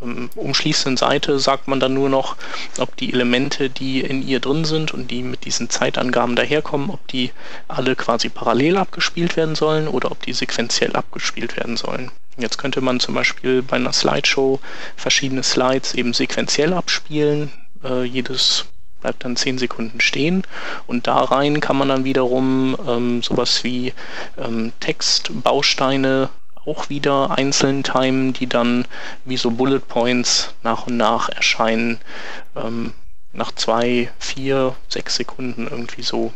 [0.02, 2.36] ähm, umschließenden Seite sagt man dann nur noch,
[2.78, 7.06] ob die Elemente, die in ihr drin sind und die mit diesen Zeitangaben daherkommen, ob
[7.08, 7.32] die
[7.68, 12.10] alle quasi parallel abgespielt werden sollen oder ob die sequenziell abgespielt werden sollen.
[12.36, 14.60] Jetzt könnte man zum Beispiel bei einer Slideshow
[14.96, 17.52] verschiedene Slides eben sequenziell abspielen,
[17.84, 18.66] äh, jedes
[19.04, 20.44] bleibt dann 10 Sekunden stehen
[20.86, 23.92] und da rein kann man dann wiederum ähm, sowas wie
[24.38, 26.30] ähm, Textbausteine
[26.64, 28.86] auch wieder einzeln timen, die dann
[29.26, 31.98] wie so Bullet Points nach und nach erscheinen,
[32.56, 32.94] ähm,
[33.34, 36.32] nach zwei, vier, sechs Sekunden irgendwie so.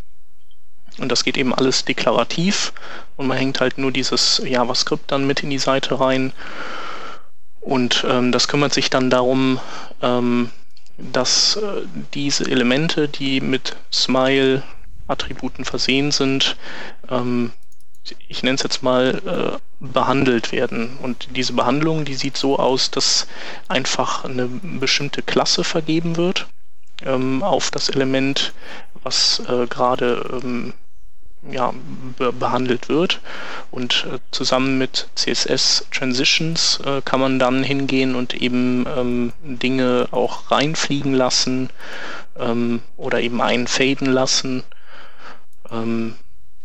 [0.99, 2.75] Und das geht eben alles deklarativ
[3.17, 6.35] und man hängt halt nur dieses JavaScript dann mit in die Seite rein.
[7.61, 9.59] Und ähm, das kümmert sich dann darum,
[10.03, 10.51] ähm,
[10.99, 11.83] dass äh,
[12.15, 16.57] diese Elemente, die mit Smile-Attributen versehen sind,
[17.09, 17.53] ähm,
[18.29, 20.99] ich nenne es jetzt mal, äh, behandelt werden.
[21.03, 23.27] Und diese Behandlung, die sieht so aus, dass
[23.69, 26.47] einfach eine bestimmte Klasse vergeben wird
[27.05, 28.53] ähm, auf das Element,
[29.03, 30.75] was äh, gerade ähm,
[31.43, 31.73] ja,
[32.17, 33.21] be behandelt wird.
[33.71, 40.09] Und äh, zusammen mit CSS Transitions äh, kann man dann hingehen und eben ähm, Dinge
[40.11, 41.71] auch reinfliegen lassen
[42.37, 44.65] ähm, oder eben einfaden lassen.
[45.71, 46.15] Ähm,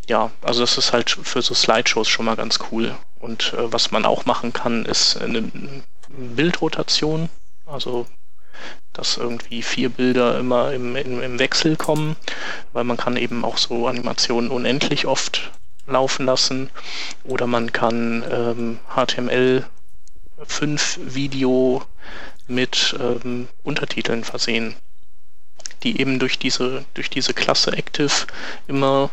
[0.08, 2.94] ja, also das ist halt für so Slideshows schon mal ganz cool.
[3.20, 5.50] Und äh, was man auch machen kann, ist eine
[6.08, 7.30] Bildrotation.
[7.66, 8.06] Also
[8.92, 12.16] dass irgendwie vier Bilder immer im, im, im Wechsel kommen,
[12.72, 15.50] weil man kann eben auch so Animationen unendlich oft
[15.86, 16.70] laufen lassen
[17.24, 19.64] oder man kann ähm, HTML
[20.46, 21.84] 5 Video
[22.46, 24.74] mit ähm, Untertiteln versehen,
[25.82, 28.26] die eben durch diese, durch diese Klasse Active
[28.66, 29.10] immer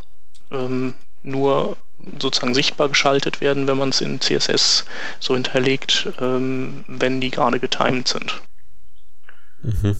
[0.51, 1.77] ähm, nur
[2.19, 4.85] sozusagen sichtbar geschaltet werden, wenn man es in CSS
[5.19, 8.41] so hinterlegt, ähm, wenn die gerade getimed sind.
[9.63, 9.95] Mhm.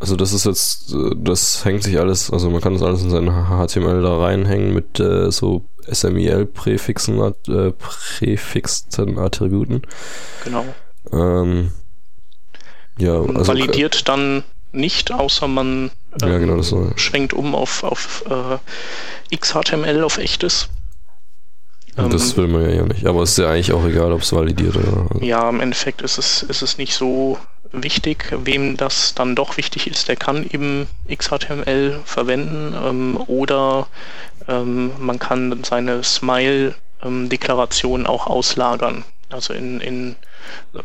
[0.00, 3.10] Also das ist jetzt, äh, das hängt sich alles, also man kann das alles in
[3.10, 9.82] sein HTML da reinhängen mit äh, so SMIL-Präfixen, äh, präfixten Attributen.
[10.44, 10.64] Genau.
[11.12, 11.72] Ähm,
[12.98, 15.90] ja, also, Validiert dann nicht, außer man
[16.22, 16.92] ähm, ja, genau, so.
[16.96, 20.68] schwenkt um auf, auf äh, XHTML, auf echtes.
[21.96, 24.32] Ähm, das will man ja nicht, aber es ist ja eigentlich auch egal, ob es
[24.32, 25.06] validiert oder.
[25.20, 27.38] Ja, im Endeffekt ist es, ist es nicht so
[27.72, 28.32] wichtig.
[28.44, 33.86] Wem das dann doch wichtig ist, der kann eben XHTML verwenden ähm, oder
[34.46, 39.04] ähm, man kann seine Smile-Deklaration auch auslagern.
[39.30, 40.16] Also in, in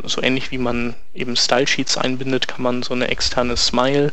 [0.04, 4.12] so ähnlich wie man eben Style Sheets einbindet, kann man so eine externe Smile,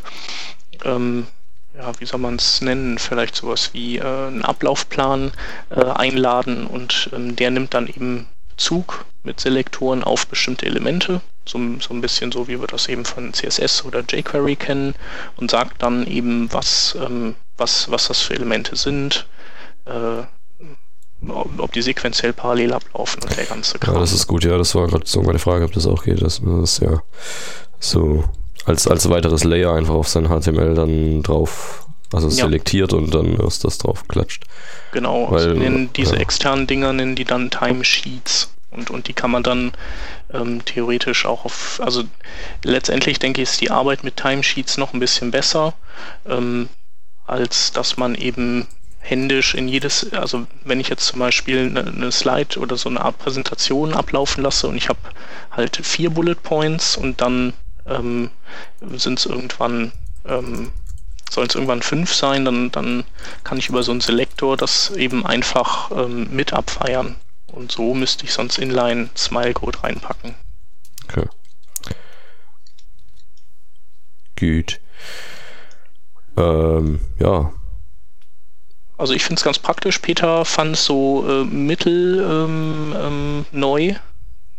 [0.85, 1.27] ähm,
[1.75, 5.31] ja, wie soll man es nennen, vielleicht sowas wie äh, einen Ablaufplan
[5.69, 11.59] äh, einladen und ähm, der nimmt dann eben Zug mit Selektoren auf bestimmte Elemente, so,
[11.79, 14.95] so ein bisschen so, wie wir das eben von CSS oder jQuery kennen
[15.37, 19.25] und sagt dann eben, was, ähm, was, was das für Elemente sind,
[19.85, 20.23] äh,
[21.29, 23.95] ob die sequenziell parallel ablaufen und der ganze Kram.
[23.95, 26.21] Ja, das ist gut, ja, das war gerade so meine Frage, ob das auch geht.
[26.21, 27.01] Das, das ist ja
[27.79, 28.23] so
[28.65, 32.45] als, als weiteres Layer einfach auf sein HTML dann drauf, also ja.
[32.45, 34.45] selektiert und dann ist das drauf klatscht.
[34.93, 36.21] Genau, also Weil, also nennen diese ja.
[36.21, 38.49] externen Dinger nennen die dann Timesheets.
[38.71, 39.73] Und, und die kann man dann
[40.33, 42.03] ähm, theoretisch auch auf, also
[42.63, 45.73] letztendlich denke ich, ist die Arbeit mit Timesheets noch ein bisschen besser,
[46.25, 46.69] ähm,
[47.27, 48.67] als dass man eben
[48.99, 53.01] händisch in jedes, also wenn ich jetzt zum Beispiel eine, eine Slide oder so eine
[53.01, 54.99] Art Präsentation ablaufen lasse und ich habe
[55.51, 57.53] halt vier Bullet Points und dann
[57.87, 58.29] ähm,
[58.95, 59.91] sind es irgendwann,
[60.25, 60.71] ähm,
[61.29, 63.03] sollen es irgendwann fünf sein, dann, dann
[63.43, 67.15] kann ich über so einen Selektor das eben einfach ähm, mit abfeiern.
[67.51, 70.35] Und so müsste ich sonst Inline Smile Code reinpacken.
[71.07, 71.27] Okay.
[74.39, 74.79] Gut.
[76.37, 77.51] Ähm, ja,
[79.01, 79.97] also ich finde es ganz praktisch.
[79.97, 83.95] Peter fand es so äh, mittel ähm, ähm, neu.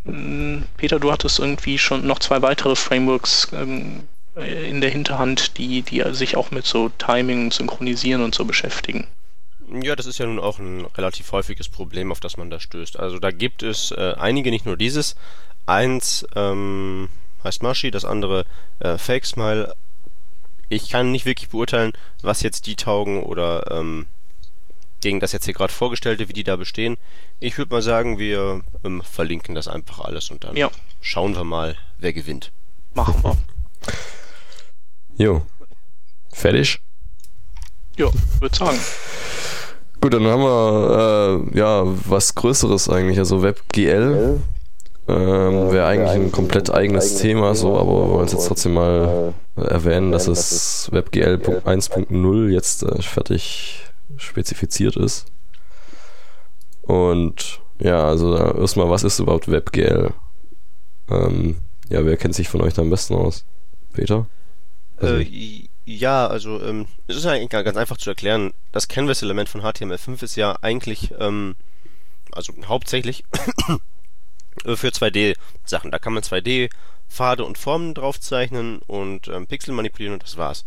[0.03, 4.03] Hm, Peter, du hattest irgendwie schon noch zwei weitere Frameworks ähm,
[4.35, 9.07] in der Hinterhand, die, die sich auch mit so Timing, Synchronisieren und so beschäftigen.
[9.81, 12.99] Ja, das ist ja nun auch ein relativ häufiges Problem, auf das man da stößt.
[12.99, 15.15] Also da gibt es äh, einige, nicht nur dieses.
[15.65, 17.09] Eins ähm,
[17.43, 18.45] heißt Mashi, das andere
[18.79, 19.73] äh, Fake Smile.
[20.69, 24.05] Ich kann nicht wirklich beurteilen, was jetzt die taugen oder ähm,
[25.01, 26.97] gegen das jetzt hier gerade vorgestellte, wie die da bestehen.
[27.39, 30.69] Ich würde mal sagen, wir ähm, verlinken das einfach alles und dann ja.
[31.01, 32.51] schauen wir mal, wer gewinnt.
[32.93, 33.37] Machen wir.
[35.17, 35.45] Jo.
[36.31, 36.79] Fertig?
[37.97, 38.79] Jo, würde sagen.
[40.03, 44.37] Gut, dann haben wir äh, ja was Größeres eigentlich, also WebGL.
[45.07, 49.33] Ähm, Wäre eigentlich ein komplett eigenes Thema, so, aber wir wollen es jetzt trotzdem mal
[49.55, 53.85] erwähnen, dass es WebGL 1.0 jetzt äh, fertig
[54.17, 55.27] spezifiziert ist.
[56.81, 60.09] Und ja, also erstmal, was ist überhaupt WebGL?
[61.09, 61.55] Ähm,
[61.87, 63.45] ja, wer kennt sich von euch da am besten aus?
[63.93, 64.27] Peter?
[65.01, 68.53] Äh, ja, also ähm, es ist eigentlich ganz einfach zu erklären.
[68.71, 71.55] Das Canvas-Element von HTML5 ist ja eigentlich, ähm,
[72.31, 73.23] also hauptsächlich
[74.65, 75.91] für 2D-Sachen.
[75.91, 80.63] Da kann man 2D-Pfade und Formen draufzeichnen und ähm, Pixel manipulieren und das war's.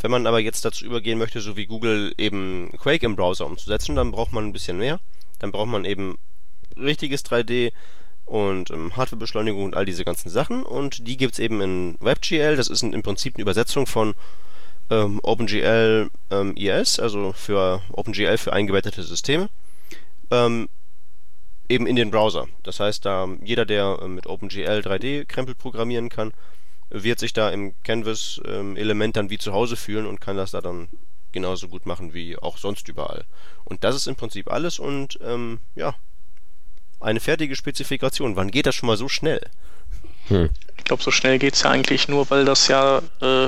[0.00, 3.94] Wenn man aber jetzt dazu übergehen möchte, so wie Google eben Quake im Browser umzusetzen,
[3.96, 4.98] dann braucht man ein bisschen mehr.
[5.38, 6.18] Dann braucht man eben
[6.76, 7.72] richtiges 3D
[8.32, 10.62] und ähm, Hardwarebeschleunigung und all diese ganzen Sachen.
[10.62, 12.56] Und die gibt's eben in WebGL.
[12.56, 14.14] Das ist im Prinzip eine Übersetzung von
[14.88, 19.50] ähm, OpenGL ähm, ES, also für OpenGL für eingebettete Systeme.
[20.30, 20.70] Ähm,
[21.68, 22.46] eben in den Browser.
[22.62, 26.32] Das heißt, da jeder, der äh, mit OpenGL 3D-Krempel programmieren kann,
[26.88, 30.88] wird sich da im Canvas-Element dann wie zu Hause fühlen und kann das da dann
[31.32, 33.26] genauso gut machen wie auch sonst überall.
[33.64, 35.94] Und das ist im Prinzip alles und ähm, ja,
[37.02, 38.36] eine fertige Spezifikation.
[38.36, 39.40] Wann geht das schon mal so schnell?
[40.28, 40.50] Hm.
[40.78, 43.46] Ich glaube, so schnell geht es ja eigentlich nur, weil das ja äh,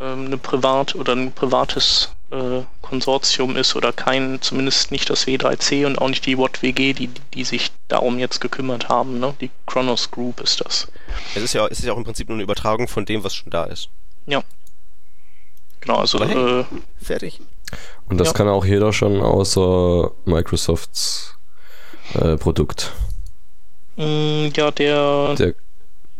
[0.00, 5.86] ähm, eine Privat- oder ein privates äh, Konsortium ist oder kein, zumindest nicht das W3C
[5.86, 9.18] und auch nicht die WattWG, die, die sich darum jetzt gekümmert haben.
[9.18, 9.34] Ne?
[9.40, 10.88] Die Kronos Group ist das.
[11.34, 13.34] Es ist ja, es ist ja auch im Prinzip nur eine Übertragung von dem, was
[13.34, 13.88] schon da ist.
[14.26, 14.42] Ja.
[15.80, 16.64] Genau, also hey, äh,
[17.02, 17.40] fertig.
[18.08, 18.34] Und das ja.
[18.34, 21.36] kann auch jeder schon außer Microsofts
[22.14, 22.92] äh, Produkt.
[23.96, 25.54] Mm, ja, der, der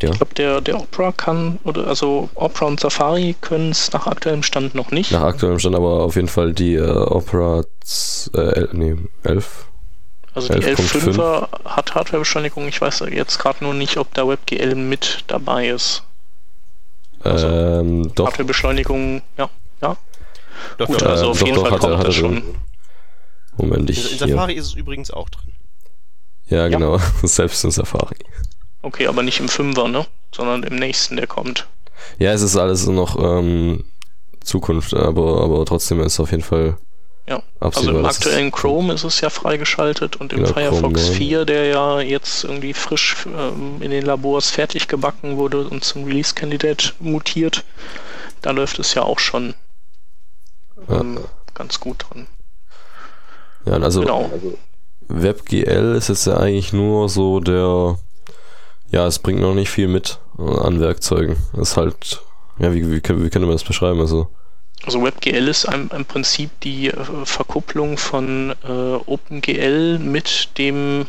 [0.02, 0.10] ja.
[0.10, 4.42] Ich glaube, der, der Opera kann, oder also Opera und Safari können es nach aktuellem
[4.42, 5.12] Stand noch nicht.
[5.12, 7.64] Nach aktuellem Stand aber auf jeden Fall die äh, Opera
[8.34, 9.66] äh, nee, 11.
[10.32, 12.66] Also die 11.5er hat Hardwarebeschleunigung.
[12.68, 16.04] Ich weiß jetzt gerade nur nicht, ob da WebGL mit dabei ist.
[17.22, 18.26] Also ähm, doch.
[18.26, 19.50] Hardwarebeschleunigung, ja,
[19.82, 19.96] ja.
[20.78, 22.42] Doch, Gut, also äh, auf doch, jeden doch, Fall kommt das schon.
[23.58, 24.12] Moment, ich.
[24.12, 24.62] In Safari hier.
[24.62, 25.52] ist es übrigens auch drin.
[26.50, 26.96] Ja, genau.
[27.22, 27.28] Ja.
[27.28, 28.16] Selbst in Safari.
[28.82, 30.06] Okay, aber nicht im Fünfer, ne?
[30.34, 31.66] Sondern im nächsten, der kommt.
[32.18, 33.84] Ja, es ist alles noch ähm,
[34.42, 36.76] Zukunft, aber, aber trotzdem ist es auf jeden Fall.
[37.28, 41.66] Ja, also im aktuellen Chrome ist es ja freigeschaltet und im genau, Firefox 4, der
[41.66, 47.64] ja jetzt irgendwie frisch ähm, in den Labors fertig gebacken wurde und zum Release-Kandidat mutiert,
[48.42, 49.54] da läuft es ja auch schon
[50.88, 51.28] ähm, ja.
[51.54, 52.26] ganz gut drin.
[53.66, 54.30] Ja, also genau.
[55.10, 57.98] WebGL ist jetzt ja eigentlich nur so der
[58.90, 61.36] ja, es bringt noch nicht viel mit an Werkzeugen.
[61.54, 62.20] Es ist halt,
[62.58, 64.00] ja, wie, wie, wie könnte man das beschreiben?
[64.00, 64.28] Also,
[64.84, 71.06] also WebGL ist im, im Prinzip die äh, Verkupplung von äh, OpenGL mit dem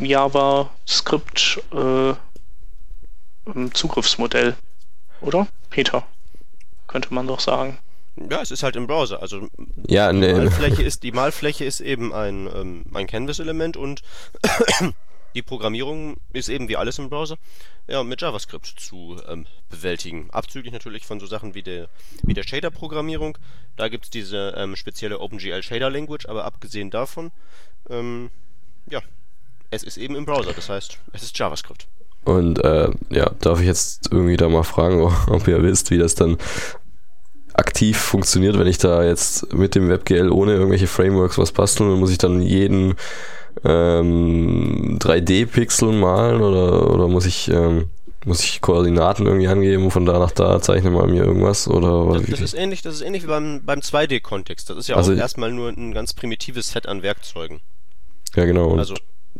[0.00, 2.14] JavaScript äh,
[3.74, 4.56] Zugriffsmodell,
[5.20, 5.46] oder?
[5.70, 6.02] Peter,
[6.88, 7.78] könnte man doch sagen.
[8.30, 9.20] Ja, es ist halt im Browser.
[9.20, 9.48] Also
[9.86, 10.32] ja, die, nee.
[10.32, 14.02] Malfläche ist, die Malfläche ist eben ein, ähm, ein Canvas-Element und
[15.34, 17.36] die Programmierung ist eben wie alles im Browser
[17.88, 20.30] ja, mit JavaScript zu ähm, bewältigen.
[20.30, 21.88] Abzüglich natürlich von so Sachen wie der,
[22.22, 23.38] wie der Shader-Programmierung.
[23.76, 27.30] Da gibt es diese ähm, spezielle OpenGL Shader Language, aber abgesehen davon,
[27.88, 28.30] ähm,
[28.90, 29.00] ja,
[29.70, 31.86] es ist eben im Browser, das heißt, es ist JavaScript.
[32.24, 36.14] Und äh, ja, darf ich jetzt irgendwie da mal fragen, ob ihr wisst, wie das
[36.14, 36.38] dann
[37.56, 42.10] aktiv funktioniert, wenn ich da jetzt mit dem WebGL ohne irgendwelche Frameworks was basteln, muss
[42.10, 42.94] ich dann jeden
[43.64, 47.88] ähm, 3D-Pixel malen oder, oder muss ich ähm,
[48.26, 52.28] muss ich Koordinaten irgendwie angeben, von da nach da zeichne mal mir irgendwas oder das,
[52.28, 54.68] das ist ähnlich, das ist ähnlich wie beim, beim 2D-Kontext.
[54.68, 57.60] Das ist ja also auch erstmal nur ein ganz primitives Set an Werkzeugen.
[58.34, 58.66] Ja, genau.
[58.70, 58.96] Und also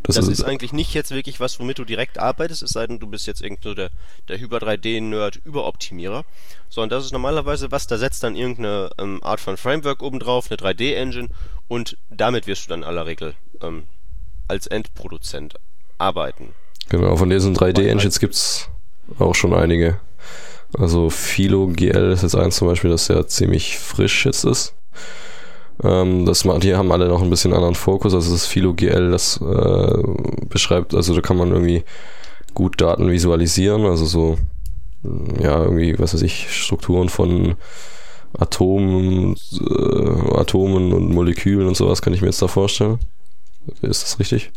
[0.07, 2.87] das, das ist, ist, eigentlich nicht jetzt wirklich was, womit du direkt arbeitest, es sei
[2.87, 3.91] denn, du bist jetzt irgendwo der,
[4.29, 6.25] der Hyper 3D-Nerd Überoptimierer,
[6.69, 10.59] sondern das ist normalerweise was, da setzt dann irgendeine ähm, Art von Framework obendrauf, eine
[10.59, 11.29] 3D-Engine
[11.67, 13.85] und damit wirst du dann in aller Regel ähm,
[14.47, 15.55] als Endproduzent
[15.99, 16.55] arbeiten.
[16.89, 18.69] Genau, von diesen 3D-Engines gibt es
[19.19, 19.99] auch schon einige.
[20.79, 24.75] Also Philo GL ist jetzt eins zum Beispiel, das ja ziemlich frisch jetzt ist.
[25.83, 28.15] Ähm, das, die haben alle noch ein bisschen anderen Fokus.
[28.15, 30.03] Also das Philo GL, das äh,
[30.49, 31.85] beschreibt, also da kann man irgendwie
[32.55, 34.39] gut Daten visualisieren, also so,
[35.39, 37.57] ja, irgendwie, was weiß ich, Strukturen von
[38.39, 42.99] Atomen, äh, Atomen und Molekülen und sowas kann ich mir jetzt da vorstellen.
[43.83, 44.51] Ist das richtig?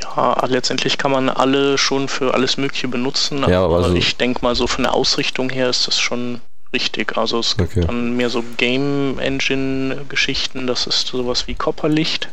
[0.00, 4.40] Ja, letztendlich kann man alle schon für alles Mögliche benutzen, ja, aber also ich denke
[4.42, 6.40] mal so von der Ausrichtung her ist das schon
[6.72, 7.16] richtig.
[7.16, 7.86] Also es gibt okay.
[7.86, 12.28] dann mehr so Game Engine Geschichten, das ist sowas wie Copperlicht.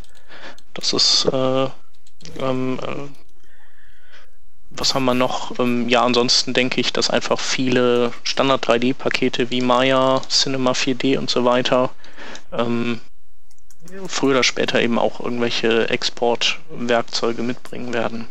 [0.73, 1.67] Das ist äh,
[2.39, 3.09] ähm, äh,
[4.71, 5.57] was haben wir noch?
[5.59, 11.29] Ähm, ja, ansonsten denke ich, dass einfach viele Standard 3D-Pakete wie Maya, Cinema 4D und
[11.29, 11.89] so weiter
[12.53, 13.01] ähm,
[14.07, 18.27] früher oder später eben auch irgendwelche Exportwerkzeuge mitbringen werden.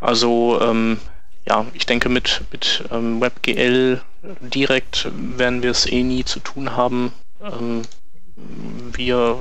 [0.00, 0.98] Also ähm,
[1.46, 4.00] ja, ich denke, mit, mit ähm, WebGL
[4.40, 7.12] direkt werden wir es eh nie zu tun haben.
[7.42, 7.82] Ähm,
[8.36, 9.38] wir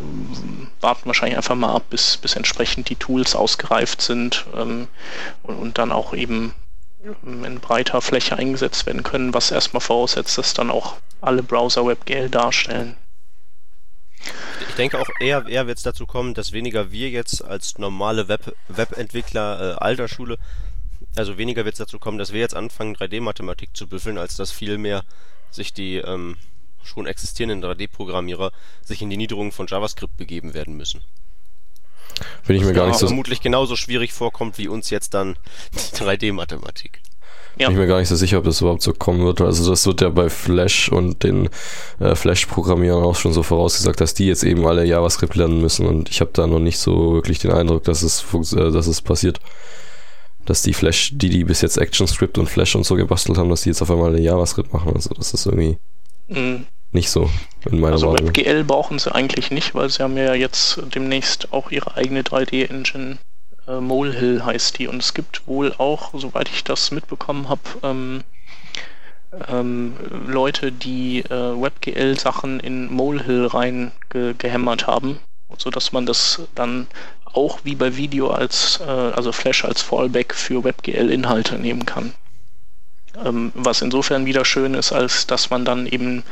[0.81, 4.87] warten wahrscheinlich einfach mal ab, bis, bis entsprechend die Tools ausgereift sind ähm,
[5.43, 6.53] und, und, dann auch eben
[7.25, 12.29] in breiter Fläche eingesetzt werden können, was erstmal voraussetzt, dass dann auch alle Browser WebGL
[12.29, 12.95] darstellen.
[14.69, 18.27] Ich denke auch eher, eher wird es dazu kommen, dass weniger wir jetzt als normale
[18.27, 20.37] Web, Webentwickler äh, alter Schule,
[21.15, 24.51] also weniger wird es dazu kommen, dass wir jetzt anfangen, 3D-Mathematik zu büffeln, als dass
[24.51, 25.03] vielmehr
[25.51, 26.37] sich die ähm,
[26.83, 28.51] schon existierenden 3D-Programmierer
[28.83, 31.01] sich in die Niederung von JavaScript begeben werden müssen.
[32.45, 35.37] Bin ich mir gar nicht so vermutlich genauso schwierig vorkommt wie uns jetzt dann
[35.73, 37.01] die 3D-Mathematik.
[37.57, 37.67] Ja.
[37.67, 39.39] Bin ich mir gar nicht so sicher, ob das überhaupt so kommen wird.
[39.41, 41.49] Also das wird ja bei Flash und den
[41.99, 46.09] äh, Flash-Programmierern auch schon so vorausgesagt, dass die jetzt eben alle JavaScript lernen müssen und
[46.09, 49.39] ich habe da noch nicht so wirklich den Eindruck, dass es, äh, dass es passiert.
[50.45, 53.61] Dass die Flash, die die bis jetzt ActionScript und Flash und so gebastelt haben, dass
[53.61, 54.93] die jetzt auf einmal JavaScript machen.
[54.93, 55.77] Also das ist irgendwie
[56.27, 56.65] mhm.
[56.91, 57.29] nicht so
[57.69, 58.35] in meiner Also Wahrnehmung.
[58.35, 63.17] WebGL brauchen sie eigentlich nicht, weil sie haben ja jetzt demnächst auch ihre eigene 3D-Engine
[63.67, 64.87] äh, Molehill heißt die.
[64.87, 68.23] Und es gibt wohl auch, soweit ich das mitbekommen habe, ähm,
[69.47, 69.95] ähm,
[70.27, 75.19] Leute, die äh, WebGL-Sachen in Molehill rein ge gehämmert haben,
[75.57, 76.87] sodass man das dann
[77.33, 82.13] auch wie bei Video als, äh, also Flash als Fallback für WebGL-Inhalte nehmen kann.
[83.23, 86.23] Ähm, was insofern wieder schön ist, als dass man dann eben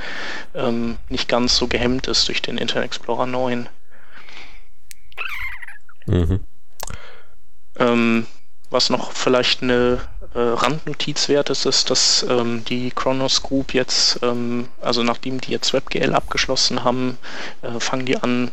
[0.56, 3.70] ähm, nicht ganz so gehemmt ist durch den Internet Explorer 9.
[6.08, 6.40] Mhm.
[7.78, 8.26] Ähm,
[8.70, 10.00] was noch vielleicht eine
[10.34, 15.52] äh, Randnotiz wert ist, ist, dass ähm, die Kronos Group jetzt, ähm, also nachdem die
[15.52, 17.18] jetzt WebGL abgeschlossen haben,
[17.62, 18.52] äh, fangen die an,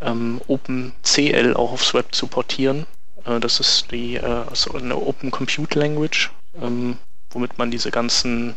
[0.00, 2.86] ähm, OpenCL auch aufs Web zu portieren.
[3.24, 6.96] Äh, das ist die äh, also eine Open Compute Language, ähm,
[7.30, 8.56] womit man diese ganzen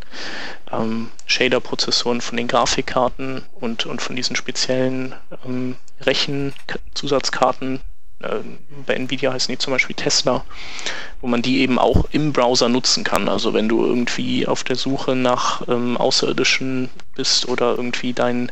[0.72, 5.14] ähm, Shader-Prozessoren von den Grafikkarten und, und von diesen speziellen
[5.46, 7.82] ähm, Rechenzusatzkarten
[8.86, 10.44] bei Nvidia heißen die zum Beispiel Tesla,
[11.22, 13.30] wo man die eben auch im Browser nutzen kann.
[13.30, 18.52] Also wenn du irgendwie auf der Suche nach ähm, Außerirdischen bist oder irgendwie dein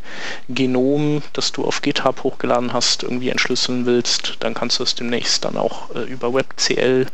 [0.49, 5.45] Genom, das du auf GitHub hochgeladen hast, irgendwie entschlüsseln willst, dann kannst du es demnächst
[5.45, 7.07] dann auch äh, über WebCL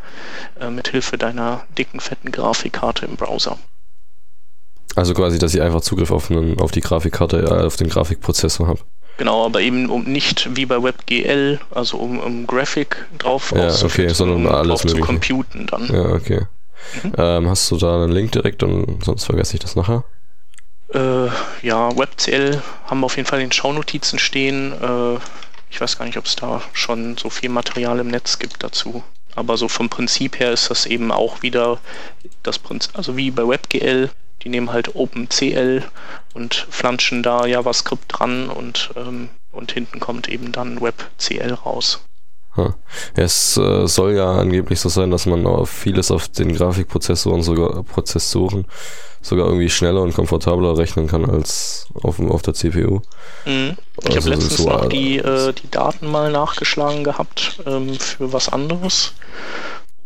[0.59, 3.57] äh, mit Hilfe deiner dicken, fetten Grafikkarte im Browser.
[4.95, 8.67] Also quasi, dass ich einfach Zugriff auf, einen, auf die Grafikkarte, äh, auf den Grafikprozessor
[8.67, 8.79] habe.
[9.17, 14.09] Genau, aber eben um nicht wie bei WebGL, also um, um Graphic drauf ja, okay,
[14.09, 15.87] sondern um alles drauf zu computen dann.
[15.91, 16.45] Ja, okay.
[17.03, 17.13] Mhm.
[17.17, 20.03] Ähm, hast du da einen Link direkt und sonst vergesse ich das nachher?
[20.93, 21.27] Äh,
[21.63, 24.73] ja, WebCL haben wir auf jeden Fall in den Shownotizen stehen.
[24.73, 25.19] Äh,
[25.69, 29.03] ich weiß gar nicht, ob es da schon so viel Material im Netz gibt dazu.
[29.35, 31.79] Aber so vom Prinzip her ist das eben auch wieder
[32.43, 34.09] das Prinzip, also wie bei WebGL,
[34.47, 35.83] die nehmen halt OpenCL
[36.33, 41.99] und flanschen da JavaScript dran und, ähm, und hinten kommt eben dann WebCL raus.
[43.13, 47.83] Es äh, soll ja angeblich so sein, dass man auf vieles auf den Grafikprozessoren sogar
[47.83, 48.65] Prozessoren
[49.21, 53.01] sogar irgendwie schneller und komfortabler rechnen kann als auf, auf der CPU.
[53.45, 53.75] Mhm.
[54.01, 58.31] Ich also habe letztens so noch die, äh, die Daten mal nachgeschlagen gehabt ähm, für
[58.31, 59.13] was anderes.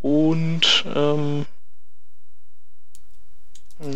[0.01, 1.45] Und ähm,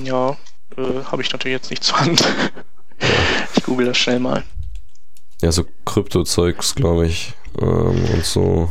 [0.03, 0.37] ja,
[0.77, 2.23] äh, habe ich natürlich jetzt nicht zur Hand.
[3.55, 4.43] ich google das schnell mal.
[5.41, 7.33] Ja, so Krypto-Zeugs, glaube ich.
[7.59, 8.69] Ähm, und so.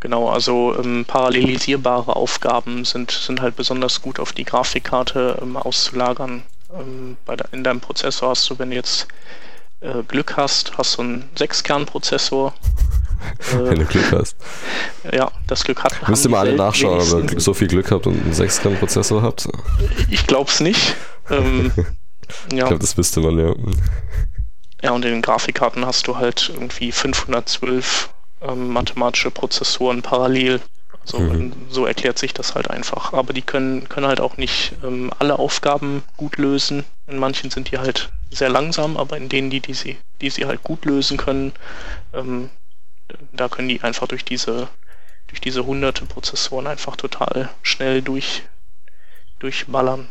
[0.00, 6.42] Genau, also ähm, parallelisierbare Aufgaben sind, sind halt besonders gut auf die Grafikkarte ähm, auszulagern.
[6.72, 9.08] Ähm, bei de in deinem Prozessor hast du, wenn du jetzt
[9.80, 12.54] äh, Glück hast, hast du einen Sechskernprozessor.
[13.52, 14.36] Wenn du Glück hast.
[15.12, 16.08] Ja, das Glück hat.
[16.08, 19.48] Müsst ihr mal alle nachschauen, ob ihr so viel Glück habt und einen 6-Kern-Prozessor habt.
[20.10, 20.94] Ich glaub's nicht.
[21.30, 21.84] Ähm, ja.
[22.50, 23.54] Ich glaube, das wüsste man, ja.
[24.82, 28.10] Ja, und in den Grafikkarten hast du halt irgendwie 512
[28.42, 30.60] ähm, mathematische Prozessoren parallel.
[31.04, 31.52] So, mhm.
[31.68, 33.12] so erklärt sich das halt einfach.
[33.12, 36.84] Aber die können, können halt auch nicht ähm, alle Aufgaben gut lösen.
[37.06, 40.46] In manchen sind die halt sehr langsam, aber in denen, die, die, sie, die sie
[40.46, 41.52] halt gut lösen können,
[42.12, 42.50] ähm,
[43.32, 44.68] da können die einfach durch diese,
[45.28, 48.42] durch diese hunderte Prozessoren einfach total schnell durch,
[49.38, 50.08] durchballern.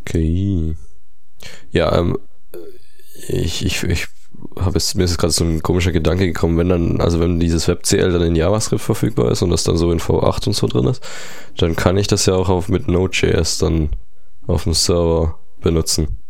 [0.00, 0.76] Okay.
[1.70, 2.18] Ja, ähm,
[3.28, 4.08] ich, ich, ich
[4.56, 7.68] habe jetzt, mir ist gerade so ein komischer Gedanke gekommen, wenn dann, also wenn dieses
[7.68, 10.86] WebCL dann in JavaScript verfügbar ist und das dann so in V8 und so drin
[10.86, 11.02] ist,
[11.58, 13.90] dann kann ich das ja auch auf, mit Node.js dann
[14.46, 16.21] auf dem Server benutzen.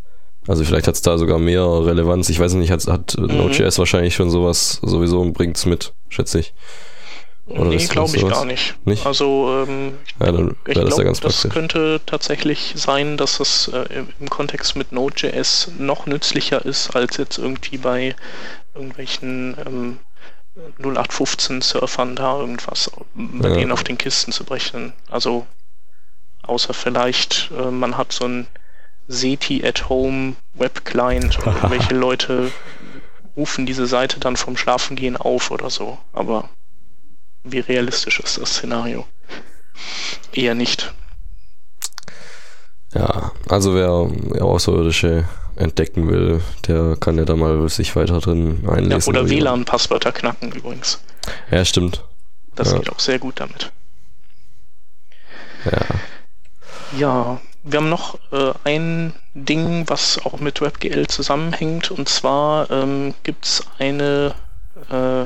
[0.48, 2.28] Also vielleicht hat es da sogar mehr Relevanz.
[2.28, 3.36] Ich weiß nicht, hat, hat mhm.
[3.36, 6.52] Node.js wahrscheinlich schon sowas sowieso und bringt es mit, schätze ich.
[7.46, 8.74] Oder nee, glaube ich gar nicht.
[8.86, 9.04] nicht?
[9.04, 14.04] Also ähm, ja, dann ich das, glaub, ja das könnte tatsächlich sein, dass es äh,
[14.20, 18.14] im Kontext mit Node.js noch nützlicher ist, als jetzt irgendwie bei
[18.74, 19.98] irgendwelchen ähm,
[20.78, 23.54] 0815 Surfern da irgendwas bei ja.
[23.56, 24.92] denen auf den Kisten zu brechen.
[25.10, 25.46] Also
[26.42, 28.46] außer vielleicht, äh, man hat so ein
[29.08, 32.52] SETI at Home Web Client und irgendwelche Leute
[33.36, 35.98] rufen diese Seite dann vom Schlafengehen auf oder so.
[36.12, 36.48] Aber
[37.44, 39.06] wie realistisch ist das Szenario?
[40.32, 40.92] Eher nicht.
[42.94, 45.24] Ja, also wer, wer Außerirdische
[45.56, 49.14] entdecken will, der kann ja da mal sich weiter drin einlesen.
[49.14, 51.00] Ja, oder WLAN-Passwörter knacken übrigens.
[51.50, 52.04] Ja, stimmt.
[52.54, 52.78] Das ja.
[52.78, 53.72] geht auch sehr gut damit.
[55.64, 56.98] Ja.
[56.98, 63.14] Ja, wir haben noch äh, ein Ding, was auch mit WebGL zusammenhängt, und zwar ähm,
[63.22, 64.34] gibt es eine,
[64.90, 65.24] äh,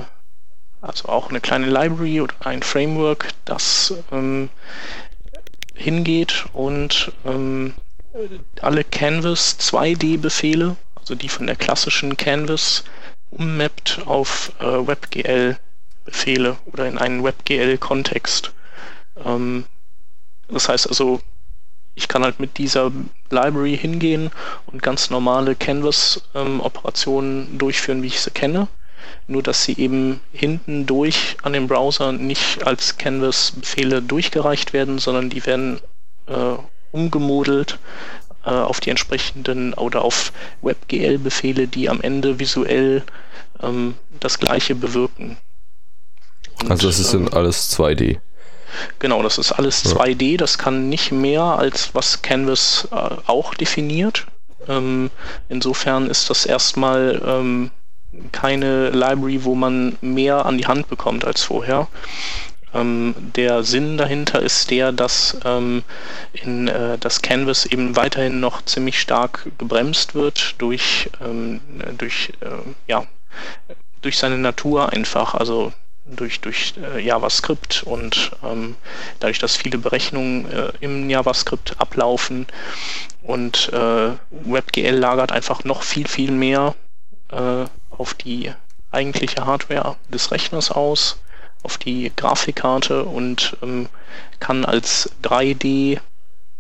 [0.82, 4.50] also auch eine kleine Library oder ein Framework, das ähm,
[5.74, 7.74] hingeht und ähm,
[8.60, 12.84] alle Canvas 2D-Befehle, also die von der klassischen Canvas,
[13.30, 18.52] ummappt auf äh, WebGL-Befehle oder in einen WebGL-Kontext.
[19.24, 19.64] Ähm,
[20.48, 21.20] das heißt also,
[21.96, 22.92] ich kann halt mit dieser
[23.30, 24.30] Library hingehen
[24.66, 28.68] und ganz normale Canvas-Operationen ähm, durchführen, wie ich sie kenne.
[29.26, 35.30] Nur dass sie eben hinten durch an den Browser nicht als Canvas-Befehle durchgereicht werden, sondern
[35.30, 35.80] die werden
[36.26, 36.56] äh,
[36.92, 37.78] umgemodelt
[38.44, 40.32] äh, auf die entsprechenden oder auf
[40.62, 43.04] WebGL-Befehle, die am Ende visuell
[43.62, 45.38] ähm, das gleiche bewirken.
[46.60, 48.18] Und, also das ist ähm, alles 2D.
[48.98, 52.96] Genau, das ist alles 2D, das kann nicht mehr als was Canvas äh,
[53.26, 54.26] auch definiert.
[54.68, 55.10] Ähm,
[55.48, 57.70] insofern ist das erstmal ähm,
[58.32, 61.88] keine Library, wo man mehr an die Hand bekommt als vorher.
[62.74, 65.82] Ähm, der Sinn dahinter ist der, dass ähm,
[66.32, 71.60] in äh, das Canvas eben weiterhin noch ziemlich stark gebremst wird durch, ähm,
[71.96, 72.48] durch, äh,
[72.86, 73.06] ja,
[74.02, 75.34] durch seine Natur einfach.
[75.34, 75.72] Also
[76.06, 78.76] durch, durch äh, JavaScript und ähm,
[79.20, 82.46] dadurch, dass viele Berechnungen äh, im JavaScript ablaufen
[83.22, 86.74] und äh, WebGL lagert einfach noch viel, viel mehr
[87.30, 88.52] äh, auf die
[88.90, 91.18] eigentliche Hardware des Rechners aus,
[91.62, 93.88] auf die Grafikkarte und ähm,
[94.38, 96.00] kann als 3D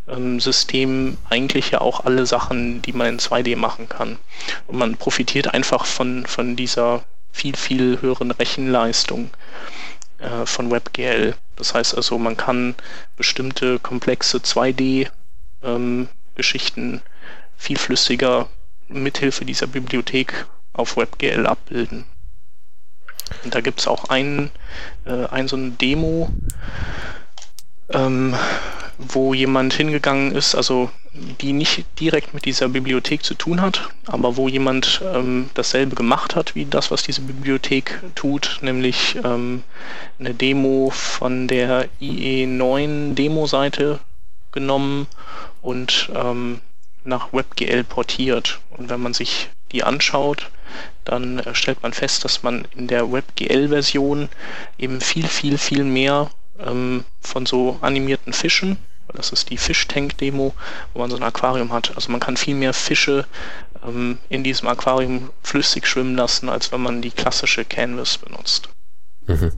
[0.08, 4.18] ähm, System eigentlich ja auch alle Sachen, die man in 2D machen kann.
[4.66, 7.04] Und man profitiert einfach von, von dieser
[7.36, 9.30] viel, viel höheren Rechenleistung
[10.18, 11.34] äh, von WebGL.
[11.56, 12.74] Das heißt also, man kann
[13.16, 17.02] bestimmte komplexe 2D-Geschichten ähm,
[17.58, 18.48] viel flüssiger
[18.88, 22.06] mithilfe dieser Bibliothek auf WebGL abbilden.
[23.44, 24.50] Und da gibt es auch ein,
[25.04, 26.30] äh, ein so eine Demo,
[27.90, 28.34] ähm,
[28.98, 30.90] wo jemand hingegangen ist, also
[31.40, 36.36] die nicht direkt mit dieser Bibliothek zu tun hat, aber wo jemand ähm, dasselbe gemacht
[36.36, 39.62] hat wie das, was diese Bibliothek tut, nämlich ähm,
[40.18, 44.00] eine Demo von der IE9 Demo-Seite
[44.52, 45.06] genommen
[45.62, 46.60] und ähm,
[47.04, 48.60] nach WebGL portiert.
[48.70, 50.50] Und wenn man sich die anschaut,
[51.04, 54.28] dann äh, stellt man fest, dass man in der WebGL-Version
[54.78, 58.78] eben viel, viel, viel mehr ähm, von so animierten Fischen.
[59.14, 60.52] Das ist die Fischtank-Demo,
[60.92, 61.94] wo man so ein Aquarium hat.
[61.94, 63.24] Also man kann viel mehr Fische
[63.86, 68.68] ähm, in diesem Aquarium flüssig schwimmen lassen, als wenn man die klassische Canvas benutzt.
[69.26, 69.52] Mhm.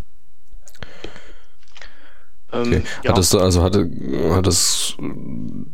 [2.50, 2.82] Ähm, okay.
[3.04, 3.10] ja.
[3.10, 3.90] Hat es also hatte,
[4.30, 4.96] hat es,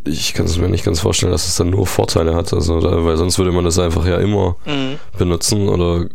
[0.04, 3.04] ich kann es mir nicht ganz vorstellen, dass es dann nur Vorteile hat, also da,
[3.04, 4.98] weil sonst würde man das einfach ja immer mhm.
[5.16, 6.06] benutzen oder,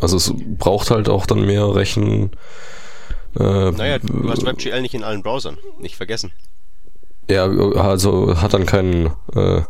[0.00, 2.30] also es braucht halt auch dann mehr Rechen,
[3.38, 6.32] äh, naja, du hast WebGL nicht in allen Browsern, nicht vergessen.
[7.28, 9.06] Ja, also hat dann keinen.
[9.34, 9.62] Äh,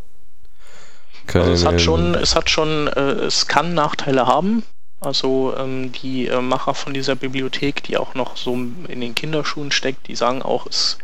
[1.27, 4.62] keine, also es hat schon, es hat schon, äh, es kann Nachteile haben.
[5.01, 9.71] Also ähm, die äh, Macher von dieser Bibliothek, die auch noch so in den Kinderschuhen
[9.71, 10.99] steckt, die sagen auch, es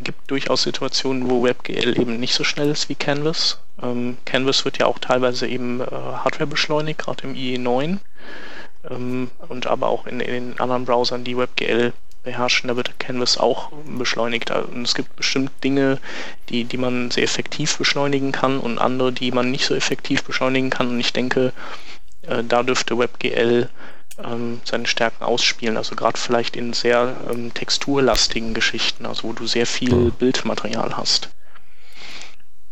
[0.00, 3.58] gibt durchaus Situationen, wo WebGL eben nicht so schnell ist wie Canvas.
[3.82, 7.98] Ähm, Canvas wird ja auch teilweise eben äh, Hardware beschleunigt, gerade im IE9
[8.88, 13.38] ähm, und aber auch in, in, den anderen Browsern, die WebGL beherrschen, da wird Canvas
[13.38, 14.50] auch beschleunigt.
[14.50, 15.98] Und es gibt bestimmt Dinge,
[16.48, 20.70] die, die man sehr effektiv beschleunigen kann und andere, die man nicht so effektiv beschleunigen
[20.70, 20.88] kann.
[20.88, 21.52] Und ich denke,
[22.22, 23.68] äh, da dürfte WebGL
[24.22, 25.76] ähm, seine Stärken ausspielen.
[25.76, 30.12] Also gerade vielleicht in sehr ähm, texturlastigen Geschichten, also wo du sehr viel mhm.
[30.12, 31.30] Bildmaterial hast.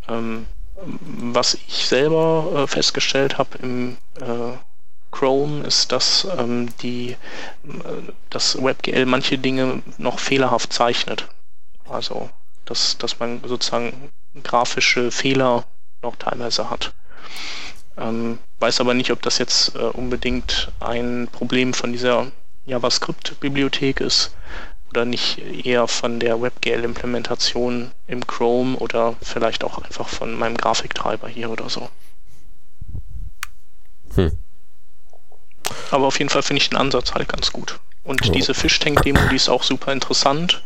[0.07, 0.45] Ähm,
[0.81, 4.57] was ich selber äh, festgestellt habe im äh,
[5.11, 7.17] Chrome ist, dass ähm, die, äh,
[8.29, 11.27] das WebGL manche Dinge noch fehlerhaft zeichnet.
[11.89, 12.29] Also,
[12.65, 14.11] dass, dass man sozusagen
[14.43, 15.65] grafische Fehler
[16.01, 16.93] noch teilweise hat.
[17.97, 22.27] Ähm, weiß aber nicht, ob das jetzt äh, unbedingt ein Problem von dieser
[22.65, 24.35] JavaScript-Bibliothek ist
[24.89, 31.27] oder nicht eher von der WebGL-Implementation im Chrome oder vielleicht auch einfach von meinem Grafiktreiber
[31.27, 31.89] hier oder so.
[34.15, 34.31] Hm.
[35.91, 37.79] Aber auf jeden Fall finde ich den Ansatz halt ganz gut.
[38.03, 38.31] Und oh.
[38.31, 40.63] diese Fishtank-Demo, die ist auch super interessant.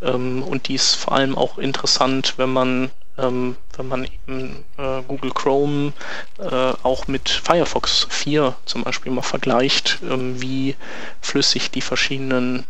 [0.00, 5.02] Ähm, und die ist vor allem auch interessant, wenn man, ähm, wenn man eben äh,
[5.06, 5.92] Google Chrome
[6.38, 10.76] äh, auch mit Firefox 4 zum Beispiel mal vergleicht, ähm, wie
[11.20, 12.64] flüssig die verschiedenen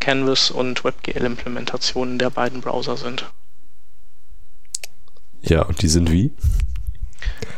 [0.00, 3.26] Canvas und WebGL-Implementationen der beiden Browser sind.
[5.42, 6.32] Ja, und die sind wie?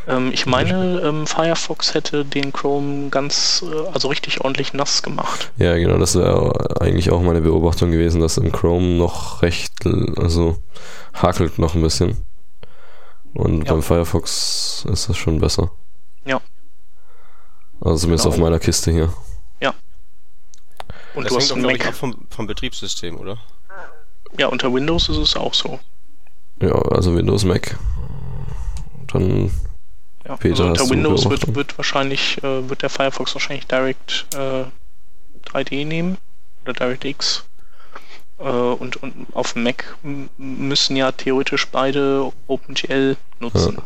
[0.07, 5.51] Ähm, ich meine, ähm, Firefox hätte den Chrome ganz, äh, also richtig ordentlich nass gemacht.
[5.57, 9.73] Ja, genau, das wäre eigentlich auch meine Beobachtung gewesen, dass im Chrome noch recht,
[10.17, 10.57] also
[11.13, 12.17] hakelt noch ein bisschen.
[13.33, 13.73] Und ja.
[13.73, 15.71] beim Firefox ist das schon besser.
[16.25, 16.41] Ja.
[17.79, 18.35] Also zumindest genau.
[18.35, 19.13] auf meiner Kiste hier.
[19.61, 19.73] Ja.
[21.13, 23.37] Und das hängt auch, glaube ich, ab vom, vom Betriebssystem, oder?
[24.37, 25.79] Ja, unter Windows ist es auch so.
[26.61, 27.77] Ja, also Windows, Mac.
[29.13, 29.51] Dann
[30.25, 34.65] ja, also unter Windows wird, wird wahrscheinlich, äh, wird der Firefox wahrscheinlich Direct äh,
[35.49, 36.17] 3D nehmen
[36.63, 37.43] oder DirectX.
[38.39, 39.97] Äh, und, und auf Mac
[40.37, 43.77] müssen ja theoretisch beide OpenGL nutzen.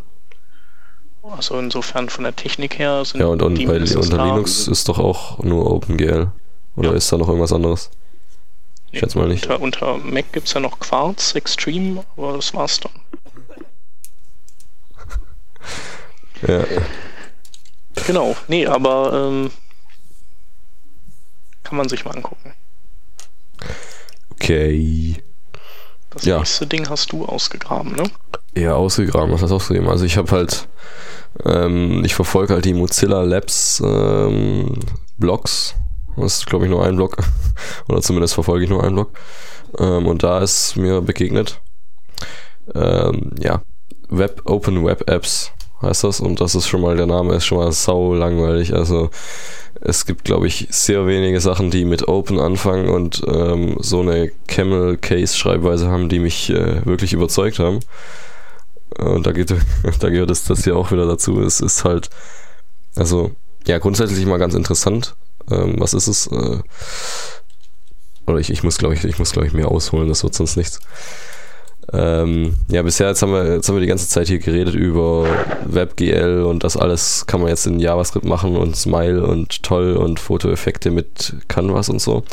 [1.23, 1.31] Ja.
[1.31, 4.99] Also insofern von der Technik her sind Ja, und, und bei, unter Linux ist doch
[4.99, 6.31] auch nur OpenGL.
[6.75, 6.95] Oder ja.
[6.95, 7.89] ist da noch irgendwas anderes?
[8.91, 9.45] Ich schätze mal nicht.
[9.47, 12.91] Unter, unter Mac gibt es ja noch Quartz Extreme, aber das war's dann.
[16.47, 16.63] Ja.
[18.07, 19.51] Genau, nee, aber ähm,
[21.63, 22.53] kann man sich mal angucken.
[24.31, 25.15] Okay.
[26.11, 26.37] Das ja.
[26.37, 28.03] nächste Ding hast du ausgegraben, ne?
[28.55, 29.89] Ja, ausgegraben, was heißt ausgegraben?
[29.89, 30.67] Also ich habe halt,
[31.43, 34.79] ähm, ich verfolge halt die Mozilla Labs ähm,
[35.17, 35.75] Blogs.
[36.15, 37.17] Das ist, glaube ich, nur ein Blog.
[37.89, 39.11] Oder zumindest verfolge ich nur einen Blog.
[39.77, 41.59] Ähm, und da ist mir begegnet,
[42.73, 43.61] ähm, ja,
[44.09, 45.51] Web, Open Web Apps
[45.85, 46.19] heißt das.
[46.19, 48.73] Und das ist schon mal, der Name ist schon mal sau langweilig.
[48.73, 49.09] Also
[49.81, 54.31] es gibt, glaube ich, sehr wenige Sachen, die mit Open anfangen und ähm, so eine
[54.47, 57.79] Camel Case Schreibweise haben, die mich äh, wirklich überzeugt haben.
[58.97, 59.53] Und da, geht,
[59.99, 61.41] da gehört es das hier auch wieder dazu.
[61.41, 62.09] Es ist halt,
[62.95, 63.31] also,
[63.67, 65.15] ja, grundsätzlich mal ganz interessant.
[65.51, 66.27] Ähm, was ist es?
[66.27, 66.59] Äh,
[68.27, 70.55] oder ich, ich muss, glaube ich, ich muss, glaube ich, mehr ausholen, das wird sonst
[70.55, 70.79] nichts.
[71.93, 75.27] Ähm, ja, bisher jetzt haben, wir, jetzt haben wir die ganze Zeit hier geredet über
[75.65, 80.19] WebGL und das alles kann man jetzt in JavaScript machen und Smile und toll und
[80.19, 82.23] Fotoeffekte mit Canvas und so.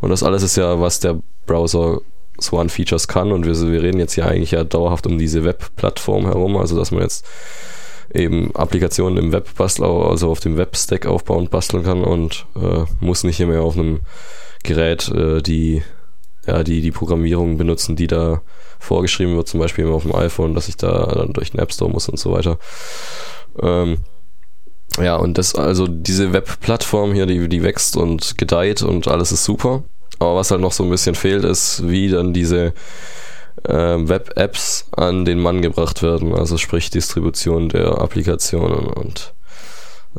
[0.00, 2.00] Und das alles ist ja, was der Browser
[2.38, 5.44] so an Features kann und wir, wir reden jetzt hier eigentlich ja dauerhaft um diese
[5.44, 7.26] Webplattform herum, also dass man jetzt
[8.14, 12.84] eben Applikationen im Web basteln, also auf dem Webstack aufbauen und basteln kann und äh,
[13.00, 14.00] muss nicht mehr auf einem
[14.62, 15.82] Gerät äh, die
[16.46, 18.42] ja, die, die Programmierung benutzen, die da
[18.80, 21.90] vorgeschrieben wird, zum Beispiel auf dem iPhone, dass ich da dann durch den App Store
[21.90, 22.58] muss und so weiter.
[23.62, 23.98] Ähm,
[24.98, 29.44] ja, und das, also diese Webplattform hier, die, die wächst und gedeiht und alles ist
[29.44, 29.84] super.
[30.18, 32.74] Aber was halt noch so ein bisschen fehlt, ist, wie dann diese
[33.64, 39.34] äh, Web-Apps an den Mann gebracht werden, also sprich Distribution der Applikationen und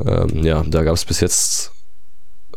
[0.04, 1.72] ähm, ja, da gab es bis jetzt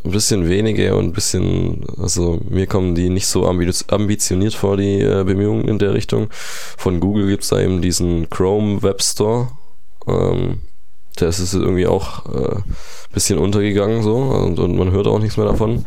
[0.05, 5.01] ein bisschen wenige und ein bisschen, also mir kommen die nicht so ambitioniert vor, die
[5.01, 6.29] äh, Bemühungen in der Richtung.
[6.31, 9.49] Von Google gibt es da eben diesen Chrome Web Store.
[10.07, 10.61] Ähm,
[11.15, 12.61] das ist irgendwie auch äh,
[13.13, 15.85] bisschen untergegangen so und, und man hört auch nichts mehr davon.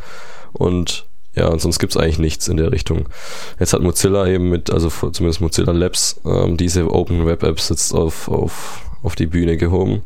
[0.52, 3.08] Und ja, und sonst gibt es eigentlich nichts in der Richtung.
[3.60, 7.92] Jetzt hat Mozilla eben mit, also zumindest Mozilla Labs, ähm, diese Open Web Apps jetzt
[7.92, 10.02] auf, auf, auf die Bühne gehoben.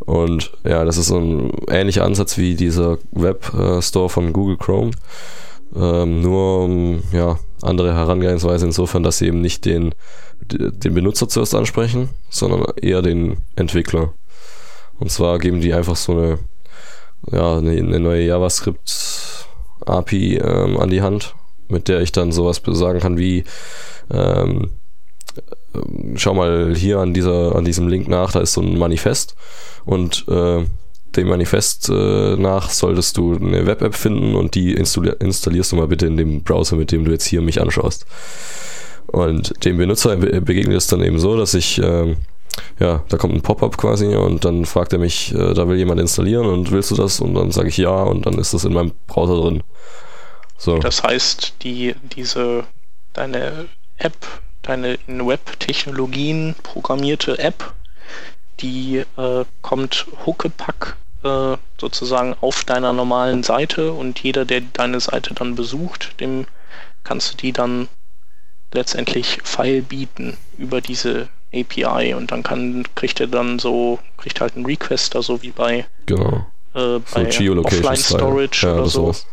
[0.00, 4.92] Und ja, das ist so ein ähnlicher Ansatz wie dieser Web-Store von Google Chrome.
[5.74, 9.94] Ähm, nur ja, andere Herangehensweise insofern, dass sie eben nicht den,
[10.42, 14.14] den Benutzer zuerst ansprechen, sondern eher den Entwickler.
[14.98, 16.38] Und zwar geben die einfach so eine,
[17.30, 19.46] ja, eine, neue JavaScript
[19.86, 21.34] API ähm, an die Hand,
[21.68, 23.44] mit der ich dann sowas sagen kann wie
[24.10, 24.70] ähm,
[26.16, 29.34] schau mal hier an dieser, an diesem Link nach, da ist so ein Manifest
[29.84, 30.64] und äh,
[31.16, 35.88] dem Manifest äh, nach solltest du eine Web-App finden und die installi installierst du mal
[35.88, 38.06] bitte in dem Browser, mit dem du jetzt hier mich anschaust.
[39.06, 42.14] Und dem Benutzer begegnet es dann eben so, dass ich äh,
[42.78, 46.00] ja, da kommt ein Pop-up quasi und dann fragt er mich, äh, da will jemand
[46.00, 47.20] installieren und willst du das?
[47.20, 49.62] Und dann sage ich ja und dann ist das in meinem Browser drin.
[50.56, 50.78] So.
[50.78, 52.64] Das heißt, die, diese,
[53.12, 53.66] deine
[53.96, 54.16] App,
[54.62, 57.74] deine in Web-Technologien programmierte App,
[58.60, 65.34] die äh, kommt huckepack äh, sozusagen auf deiner normalen Seite und jeder, der deine Seite
[65.34, 66.46] dann besucht, dem
[67.04, 67.88] kannst du die dann
[68.72, 74.56] letztendlich File bieten über diese API und dann kann, kriegt er dann so, kriegt halt
[74.56, 76.46] einen Requester, so wie bei, genau.
[76.74, 79.12] äh, bei so Offline Storage ja, oder so.
[79.12, 79.26] Sowas.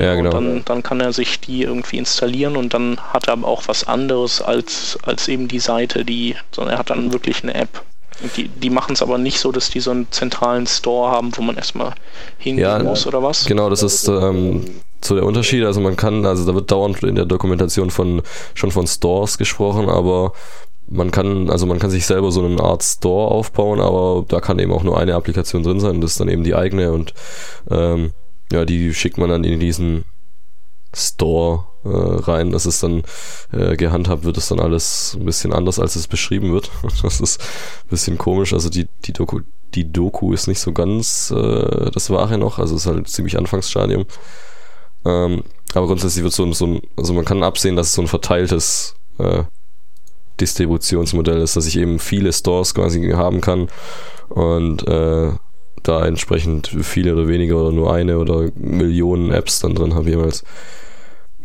[0.00, 0.30] Ja, genau.
[0.30, 3.86] Dann, dann kann er sich die irgendwie installieren und dann hat er aber auch was
[3.86, 7.82] anderes als, als eben die Seite, die, sondern er hat dann wirklich eine App.
[8.36, 11.42] Die, die machen es aber nicht so, dass die so einen zentralen Store haben, wo
[11.42, 11.94] man erstmal
[12.38, 13.46] hingehen ja, muss oder was?
[13.46, 14.64] Genau, das ist ähm,
[15.02, 15.64] so der Unterschied.
[15.64, 18.22] Also man kann, also da wird dauernd in der Dokumentation von
[18.54, 20.32] schon von Stores gesprochen, aber
[20.88, 24.58] man kann, also man kann sich selber so eine Art Store aufbauen, aber da kann
[24.58, 26.00] eben auch nur eine Applikation drin sein.
[26.00, 27.14] Das ist dann eben die eigene und
[27.70, 28.12] ähm,
[28.52, 30.04] ja, die schickt man dann in diesen
[30.94, 32.50] Store äh, rein.
[32.50, 33.02] Das ist dann
[33.52, 36.70] äh, gehandhabt, wird es dann alles ein bisschen anders, als es beschrieben wird.
[37.02, 38.52] Das ist ein bisschen komisch.
[38.52, 39.40] Also die, die Doku,
[39.74, 44.04] die Doku ist nicht so ganz äh, das Wahre noch, also ist halt ziemlich Anfangsstadium.
[45.04, 45.44] Ähm,
[45.74, 48.08] aber grundsätzlich wird so ein, so ein, also man kann absehen, dass es so ein
[48.08, 49.44] verteiltes äh,
[50.40, 53.68] Distributionsmodell ist, dass ich eben viele Stores quasi haben kann
[54.28, 55.32] und äh,
[55.90, 60.44] da entsprechend viele oder weniger oder nur eine oder Millionen Apps dann drin habe jeweils.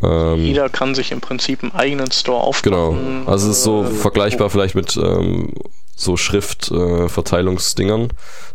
[0.02, 2.96] Ähm, Jeder kann sich im Prinzip einen eigenen Store aufbauen.
[2.96, 3.30] Genau.
[3.30, 5.52] Also es ist so äh, vergleichbar vielleicht mit ähm,
[5.96, 8.04] so Schriftverteilungsdingern.
[8.04, 8.08] Äh,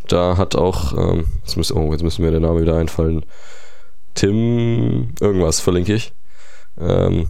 [0.07, 3.25] da hat auch, ähm, jetzt, müssen, oh, jetzt müssen mir der Name wieder einfallen.
[4.13, 6.13] Tim, irgendwas verlinke ich.
[6.79, 7.27] Ähm,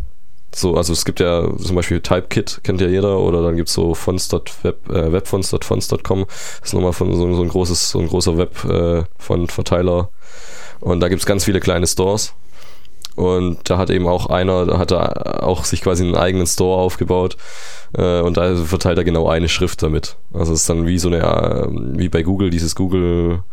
[0.54, 3.76] so, also es gibt ja zum Beispiel Typekit, kennt ja jeder, oder dann gibt es
[3.76, 8.38] so fonts.web, äh, webfonts.fonts.com, das ist nochmal von so, so, ein großes, so ein großer
[8.38, 10.10] Web äh, von Verteiler.
[10.82, 12.34] Und da gibt es ganz viele kleine Stores.
[13.16, 16.82] Und da hat eben auch einer, da hat er auch sich quasi einen eigenen Store
[16.82, 17.38] aufgebaut
[17.97, 20.16] äh, und da verteilt er genau eine Schrift damit.
[20.34, 23.43] Also es ist dann wie so eine, äh, wie bei Google, dieses Google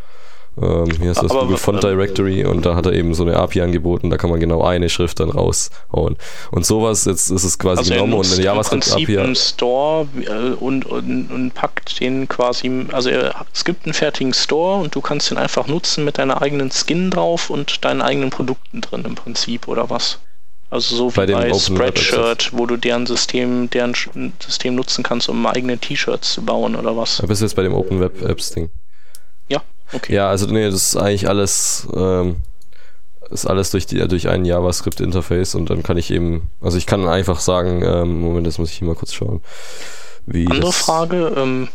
[0.60, 3.36] ähm, hier ist das Aber, Google Font Directory und da hat er eben so eine
[3.36, 6.16] API angeboten, da kann man genau eine Schrift dann raushauen.
[6.50, 9.18] Und sowas, jetzt ist es quasi also genommen und eine JavaScript API.
[9.18, 14.80] einen Store äh, und, und, und packt den quasi, also es gibt einen fertigen Store
[14.80, 18.80] und du kannst den einfach nutzen mit deiner eigenen Skin drauf und deinen eigenen Produkten
[18.80, 20.18] drin im Prinzip oder was?
[20.70, 23.94] Also so wie bei, bei Spreadshirt, wo du deren System, deren
[24.38, 27.18] System nutzen kannst, um eigene T-Shirts zu bauen oder was?
[27.18, 28.68] Da bist du jetzt bei dem Open Web Apps Ding.
[29.92, 30.14] Ja, Okay.
[30.14, 32.36] Ja, also nee, das ist eigentlich alles, ähm,
[33.30, 37.06] ist alles durch, die, durch ein JavaScript-Interface und dann kann ich eben, also ich kann
[37.08, 39.42] einfach sagen, ähm, Moment, das muss ich hier mal kurz schauen.
[40.30, 41.68] Wie Andere Frage, ähm,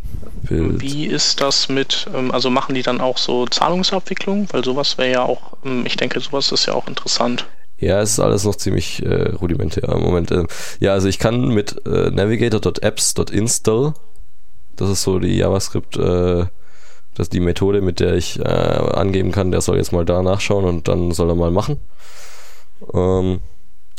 [0.43, 4.47] wie ist das mit, ähm, also machen die dann auch so Zahlungsabwicklung?
[4.51, 7.47] Weil sowas wäre ja auch, ähm, ich denke, sowas ist ja auch interessant.
[7.79, 10.29] Ja, es ist alles noch ziemlich äh, rudimentär im Moment.
[10.29, 10.45] Äh,
[10.79, 13.93] ja, also ich kann mit äh, navigator.apps.install,
[14.75, 16.45] das ist so die JavaScript äh,
[17.15, 20.21] das ist die Methode, mit der ich äh, angeben kann, der soll jetzt mal da
[20.21, 21.77] nachschauen und dann soll er mal machen.
[22.93, 23.39] Ähm,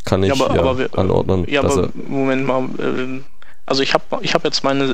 [0.04, 1.46] kann ich ja, aber, ja, aber wir, anordnen.
[1.48, 2.64] Ja, aber Moment mal.
[2.78, 3.20] Äh,
[3.66, 4.86] also ich habe ich hab jetzt meine,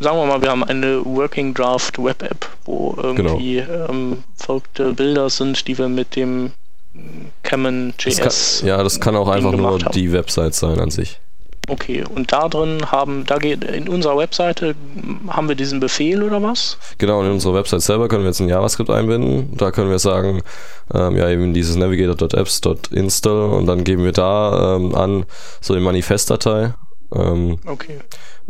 [0.00, 3.88] sagen wir mal, wir haben eine Working Draft Web App, wo irgendwie genau.
[3.88, 6.52] ähm, verrückte Bilder sind, die wir mit dem
[7.42, 8.62] JS.
[8.66, 9.92] ja, das kann auch einfach nur haben.
[9.92, 11.20] die Website sein an sich.
[11.68, 14.76] Okay, und da drin haben, da geht in unserer Webseite
[15.28, 16.78] haben wir diesen Befehl oder was?
[16.98, 19.56] Genau, in unserer Website selber können wir jetzt ein JavaScript einbinden.
[19.56, 20.42] Da können wir sagen,
[20.94, 25.24] ähm, ja, eben dieses navigator.apps.install und dann geben wir da ähm, an
[25.60, 26.74] so eine Manifestdatei.
[27.14, 27.98] Ähm, okay.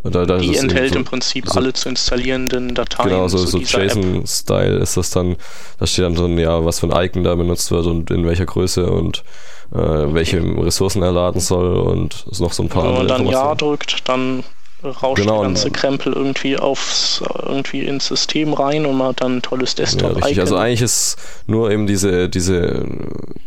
[0.02, 3.08] Da, da die enthält so, im Prinzip so, alle zu installierenden Dateien.
[3.08, 5.36] Genau, so, so JSON-Style ist das dann,
[5.78, 8.46] da steht dann drin, ja, was für ein Icon da benutzt wird und in welcher
[8.46, 9.24] Größe und
[9.72, 13.54] äh, welche Ressourcen er laden soll und noch so ein paar Wenn man dann Ja
[13.54, 14.44] drückt, dann
[14.84, 19.36] rauscht genau, der ganze Krempel irgendwie aufs irgendwie ins System rein und man hat dann
[19.38, 20.18] ein tolles Desktop.
[20.20, 22.86] Ja, Also eigentlich ist nur eben diese, diese,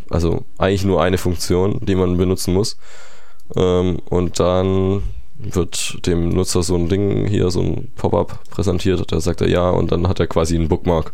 [0.10, 2.78] also eigentlich nur eine Funktion, die man benutzen muss.
[3.56, 5.04] Ähm, und dann
[5.40, 9.70] wird dem Nutzer so ein Ding hier, so ein Pop-up präsentiert, da sagt er ja
[9.70, 11.14] und dann hat er quasi einen Bookmark.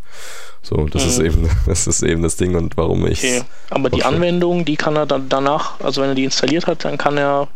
[0.64, 1.10] So, das mhm.
[1.10, 3.20] ist eben, das ist eben das Ding und warum ich.
[3.20, 3.44] Okay.
[3.70, 6.98] Aber die Anwendung, die kann er dann danach, also wenn er die installiert hat, dann
[6.98, 7.48] kann er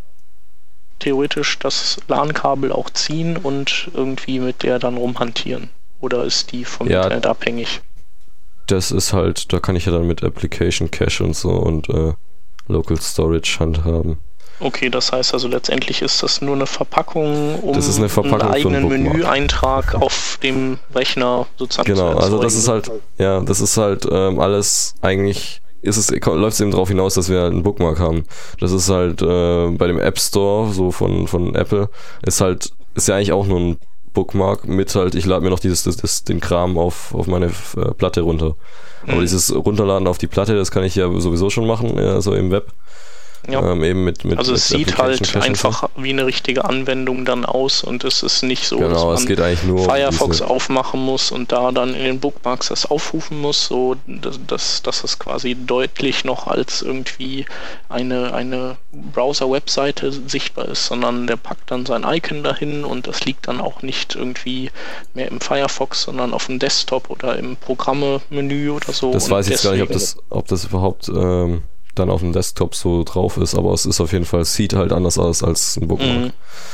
[0.99, 5.69] theoretisch das LAN-Kabel auch ziehen und irgendwie mit der dann rumhantieren.
[6.01, 7.81] Oder ist die vom ja, Internet abhängig?
[8.67, 12.13] Das ist halt, da kann ich ja dann mit Application Cache und so und äh,
[12.67, 14.17] Local Storage handhaben.
[14.59, 18.87] Okay, das heißt also letztendlich ist das nur eine Verpackung, um eine Verpackung einen eigenen
[18.89, 23.77] Menüeintrag auf dem Rechner sozusagen genau, zu Genau, also das ist halt, ja, das ist
[23.77, 27.99] halt ähm, alles eigentlich ist es, läuft es eben darauf hinaus, dass wir einen Bookmark
[27.99, 28.25] haben.
[28.59, 31.89] Das ist halt äh, bei dem App Store, so von, von Apple,
[32.25, 33.77] ist halt, ist ja eigentlich auch nur ein
[34.13, 37.47] Bookmark mit halt, ich lade mir noch dieses, das, das, den Kram auf, auf meine
[37.77, 38.55] äh, Platte runter.
[39.05, 39.11] Mhm.
[39.11, 42.33] Aber dieses Runterladen auf die Platte, das kann ich ja sowieso schon machen, ja, so
[42.33, 42.73] im Web.
[43.47, 43.71] Ja.
[43.71, 46.03] Ähm, eben mit, mit, also es mit sieht halt einfach so.
[46.03, 50.41] wie eine richtige Anwendung dann aus und es ist nicht so, genau, dass man Firefox
[50.41, 54.81] um aufmachen muss und da dann in den Bookmarks das aufrufen muss, so dass, dass,
[54.83, 57.45] dass es quasi deutlich noch als irgendwie
[57.87, 63.47] eine, eine Browser-Webseite sichtbar ist, sondern der packt dann sein Icon dahin und das liegt
[63.47, 64.71] dann auch nicht irgendwie
[65.13, 69.11] mehr im Firefox, sondern auf dem Desktop oder im Programme-Menü oder so.
[69.11, 71.63] Das weiß ich jetzt gar nicht, ob das, ob das überhaupt ähm
[71.99, 74.91] dann auf dem Desktop so drauf ist, aber es ist auf jeden Fall, sieht halt
[74.91, 76.17] anders aus als ein Bookmark.
[76.17, 76.31] Mhm.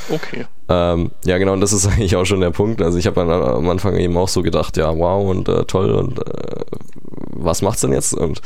[0.08, 0.46] Okay.
[0.68, 2.80] Ähm, ja, genau, und das ist eigentlich auch schon der Punkt.
[2.80, 6.18] Also ich habe am Anfang eben auch so gedacht, ja, wow und äh, toll und
[6.18, 6.64] äh,
[7.30, 8.14] was macht's denn jetzt?
[8.14, 8.40] Und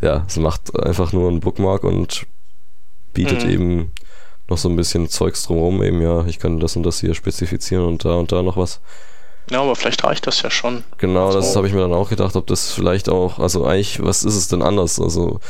[0.00, 2.26] ja, es macht einfach nur ein Bookmark und
[3.14, 3.50] bietet mhm.
[3.50, 3.92] eben
[4.48, 7.86] noch so ein bisschen Zeugs drumherum, eben ja, ich kann das und das hier spezifizieren
[7.86, 8.80] und da und da noch was.
[9.50, 10.84] Ja, aber vielleicht reicht das ja schon.
[10.98, 14.02] Genau, also, das habe ich mir dann auch gedacht, ob das vielleicht auch, also eigentlich,
[14.02, 15.00] was ist es denn anders?
[15.00, 15.40] Also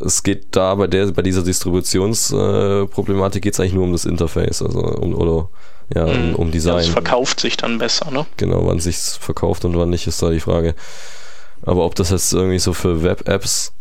[0.00, 4.04] es geht da bei der, bei dieser Distributionsproblematik äh, geht es eigentlich nur um das
[4.04, 5.48] Interface, also um oder
[5.94, 6.34] ja, um, mhm.
[6.36, 6.76] um Design.
[6.76, 8.26] Ja, es verkauft sich dann besser, ne?
[8.36, 10.74] Genau, wann sich's verkauft und wann nicht, ist da die Frage.
[11.62, 13.72] Aber ob das jetzt irgendwie so für Web-Apps,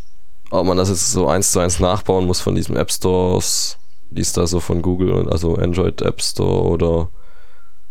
[0.52, 3.78] ob man das jetzt so eins zu eins nachbauen muss von diesen App Stores,
[4.10, 7.10] die ist da so von Google, also Android App Store oder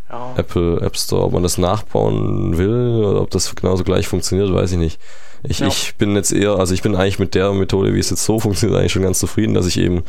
[0.08, 0.34] ja.
[0.36, 4.72] Apple App Store, ob man das nachbauen will oder ob das genauso gleich funktioniert, weiß
[4.72, 5.00] ich nicht.
[5.46, 5.68] Ich, ja.
[5.68, 8.40] ich bin jetzt eher, also ich bin eigentlich mit der Methode, wie es jetzt so
[8.40, 10.02] funktioniert, eigentlich schon ganz zufrieden, dass ich eben,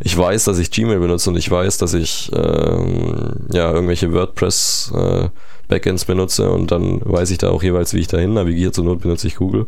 [0.00, 4.92] ich weiß, dass ich Gmail benutze und ich weiß, dass ich ähm, ja irgendwelche WordPress
[4.94, 5.28] äh,
[5.68, 8.72] Backends benutze und dann weiß ich da auch jeweils, wie ich dahin navigiere.
[8.72, 9.66] Zur Not benutze ich Google.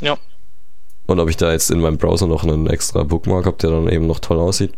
[0.00, 0.16] Ja.
[1.06, 3.88] Und ob ich da jetzt in meinem Browser noch einen extra Bookmark habe, der dann
[3.88, 4.72] eben noch toll aussieht,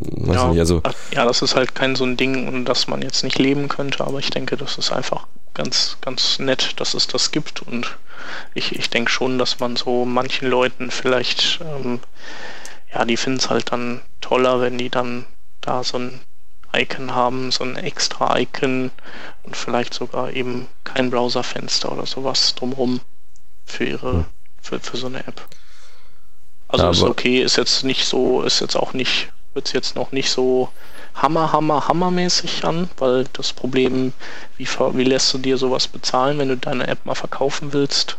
[0.00, 0.82] Weiß ja, nicht, also
[1.12, 4.04] ja, das ist halt kein so ein Ding, um das man jetzt nicht leben könnte,
[4.04, 7.96] aber ich denke, das ist einfach ganz, ganz nett, dass es das gibt und
[8.54, 12.00] ich, ich denke schon, dass man so manchen Leuten vielleicht, ähm,
[12.92, 15.26] ja, die finden es halt dann toller, wenn die dann
[15.60, 16.20] da so ein
[16.74, 18.90] Icon haben, so ein extra Icon
[19.42, 23.00] und vielleicht sogar eben kein Browserfenster oder sowas drumherum
[23.64, 24.24] für ihre,
[24.60, 25.46] für, für so eine App.
[26.68, 29.96] Also ja, ist okay, ist jetzt nicht so, ist jetzt auch nicht hört sich jetzt
[29.96, 30.70] noch nicht so
[31.22, 34.12] hammer, hammer, hammermäßig an, weil das Problem,
[34.56, 38.16] wie, wie lässt du dir sowas bezahlen, wenn du deine App mal verkaufen willst?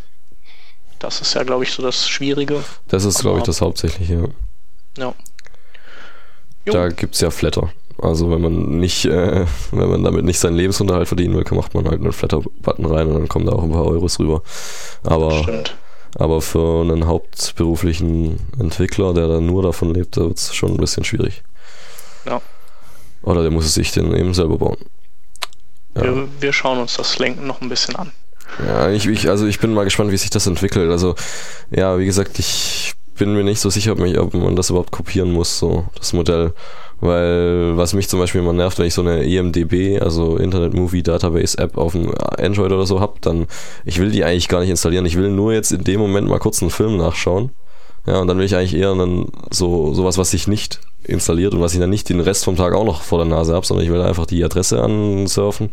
[1.00, 2.64] Das ist ja, glaube ich, so das Schwierige.
[2.90, 4.30] Das ist, glaube ich, das Hauptsächliche.
[4.98, 5.14] Ja.
[6.66, 6.74] Jo.
[6.74, 7.72] Da gibt es ja Flatter.
[8.02, 11.86] Also wenn man nicht, äh, wenn man damit nicht seinen Lebensunterhalt verdienen will, macht man
[11.86, 14.42] halt einen Flatter-Button rein und dann kommen da auch ein paar Euros rüber.
[15.04, 15.64] Aber.
[16.16, 20.78] Aber für einen hauptberuflichen Entwickler, der dann nur davon lebt, da wird es schon ein
[20.78, 21.44] bisschen schwierig.
[23.22, 24.78] Oder der muss es sich dann eben selber bauen.
[25.96, 26.04] Ja.
[26.04, 28.12] Wir, wir, schauen uns das Lenken noch ein bisschen an.
[28.66, 30.90] Ja, ich, ich, also ich bin mal gespannt, wie sich das entwickelt.
[30.92, 31.16] Also,
[31.72, 34.92] ja, wie gesagt, ich bin mir nicht so sicher, ob, mich, ob man das überhaupt
[34.92, 36.54] kopieren muss, so das Modell.
[37.02, 41.04] Weil was mich zum Beispiel immer nervt, wenn ich so eine EMDB, also Internet Movie
[41.04, 43.48] Database App auf dem Android oder so habe, dann
[43.86, 45.06] ich will die eigentlich gar nicht installieren.
[45.06, 47.52] Ich will nur jetzt in dem Moment mal kurz einen Film nachschauen.
[48.06, 51.62] Ja, und dann will ich eigentlich eher dann so sowas, was sich nicht installiert und
[51.62, 53.86] was ich dann nicht den Rest vom Tag auch noch vor der Nase habe, sondern
[53.86, 55.72] ich will einfach die Adresse ansurfen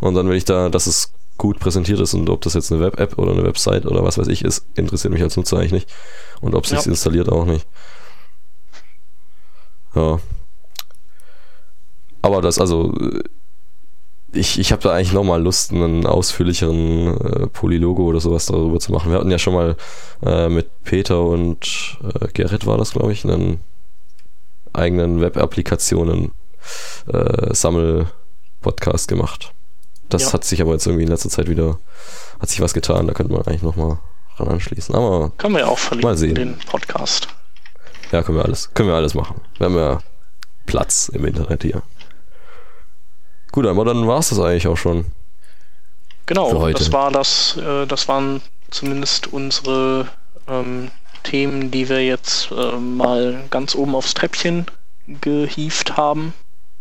[0.00, 2.80] und dann will ich da, dass es gut präsentiert ist und ob das jetzt eine
[2.82, 5.88] Web-App oder eine Website oder was weiß ich ist, interessiert mich als Nutzer eigentlich nicht.
[6.40, 6.90] Und ob es sich ja.
[6.90, 7.66] installiert auch nicht.
[9.94, 10.20] Ja,
[12.22, 12.92] aber das, also,
[14.32, 18.92] ich, ich habe da eigentlich nochmal Lust, einen ausführlicheren äh, Polylogo oder sowas darüber zu
[18.92, 19.10] machen.
[19.10, 19.76] Wir hatten ja schon mal
[20.24, 23.60] äh, mit Peter und äh, Gerrit war das, glaube ich, einen
[24.80, 26.32] eigenen Web-Applikationen
[27.12, 29.52] äh, Sammel-Podcast gemacht.
[30.08, 30.32] Das ja.
[30.32, 31.78] hat sich aber jetzt irgendwie in letzter Zeit wieder,
[32.40, 33.98] hat sich was getan, da könnte man eigentlich nochmal
[34.36, 34.94] ran anschließen.
[34.94, 36.34] Aber können wir auch verlinken, mal sehen.
[36.34, 37.28] den Podcast.
[38.10, 39.40] Ja, können wir alles, können wir alles machen.
[39.58, 40.00] Wir haben ja
[40.66, 41.82] Platz im Internet hier.
[43.52, 45.06] Gut, aber dann war es das eigentlich auch schon.
[46.26, 50.06] Genau, das war das, äh, das waren zumindest unsere
[50.48, 50.90] ähm,
[51.22, 54.66] Themen, die wir jetzt äh, mal ganz oben aufs Treppchen
[55.20, 56.34] gehieft haben.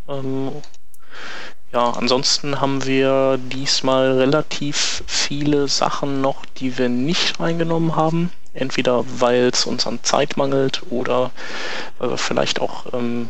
[0.07, 0.51] Ähm,
[1.71, 8.31] ja, ansonsten haben wir diesmal relativ viele Sachen noch, die wir nicht reingenommen haben.
[8.53, 11.29] Entweder weil es uns an Zeit mangelt oder
[11.99, 13.29] äh, vielleicht auch ähm,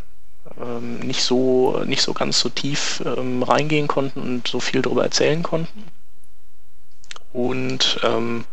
[0.59, 5.03] ähm, nicht so nicht so ganz so tief ähm, reingehen konnten und so viel darüber
[5.03, 5.83] erzählen konnten.
[7.31, 8.45] Und ähm,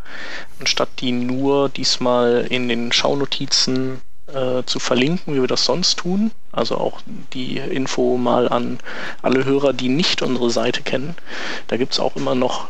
[0.61, 6.31] anstatt die nur diesmal in den Schaunotizen äh, zu verlinken, wie wir das sonst tun,
[6.53, 7.01] also auch
[7.33, 8.79] die Info mal an
[9.23, 11.15] alle Hörer, die nicht unsere Seite kennen,
[11.69, 12.69] da gibt es auch immer noch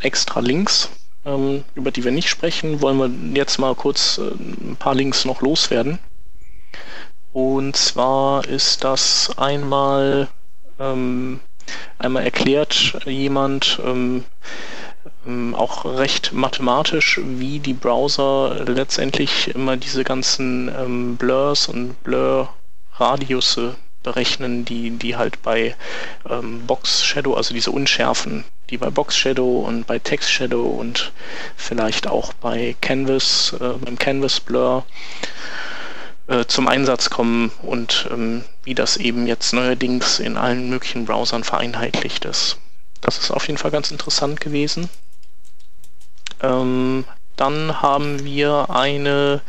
[0.00, 0.90] extra Links,
[1.24, 5.24] ähm, über die wir nicht sprechen, wollen wir jetzt mal kurz äh, ein paar Links
[5.24, 5.98] noch loswerden.
[7.32, 10.28] Und zwar ist das einmal
[10.78, 11.40] ähm,
[11.98, 14.24] einmal erklärt jemand ähm,
[15.54, 24.64] auch recht mathematisch, wie die Browser letztendlich immer diese ganzen ähm, Blurs und Blur-Radiusse berechnen,
[24.64, 25.74] die, die halt bei
[26.28, 31.12] ähm, Box Shadow, also diese Unschärfen, die bei Box Shadow und bei Text Shadow und
[31.56, 34.84] vielleicht auch bei Canvas, äh, beim Canvas Blur
[36.28, 41.44] äh, zum Einsatz kommen und ähm, wie das eben jetzt neuerdings in allen möglichen Browsern
[41.44, 42.58] vereinheitlicht ist.
[43.04, 44.88] Das ist auf jeden Fall ganz interessant gewesen.
[46.42, 47.04] Ähm,
[47.36, 49.42] dann haben wir eine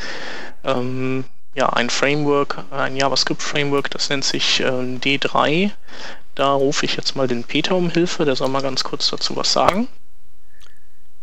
[0.64, 1.26] ähm,
[1.56, 5.72] ja, ein Framework, ein JavaScript-Framework, das nennt sich ähm, D3.
[6.36, 9.38] Da rufe ich jetzt mal den Peter um Hilfe, der soll mal ganz kurz dazu
[9.38, 9.88] was sagen,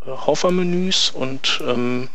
[0.07, 2.09] Hover-Menüs und ähm,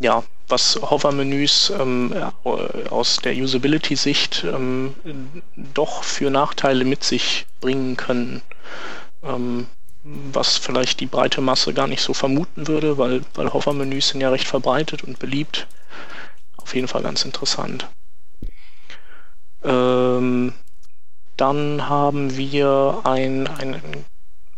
[0.00, 2.14] ja, was Hover-Menüs ähm,
[2.44, 4.94] aus der Usability-Sicht ähm,
[5.54, 8.42] doch für Nachteile mit sich bringen können,
[9.22, 9.66] ähm,
[10.02, 14.30] was vielleicht die breite Masse gar nicht so vermuten würde, weil, weil Hover-Menüs sind ja
[14.30, 15.68] recht verbreitet und beliebt.
[16.56, 17.88] Auf jeden Fall ganz interessant.
[19.64, 20.52] Ähm,
[21.36, 24.04] dann haben wir ein, ein,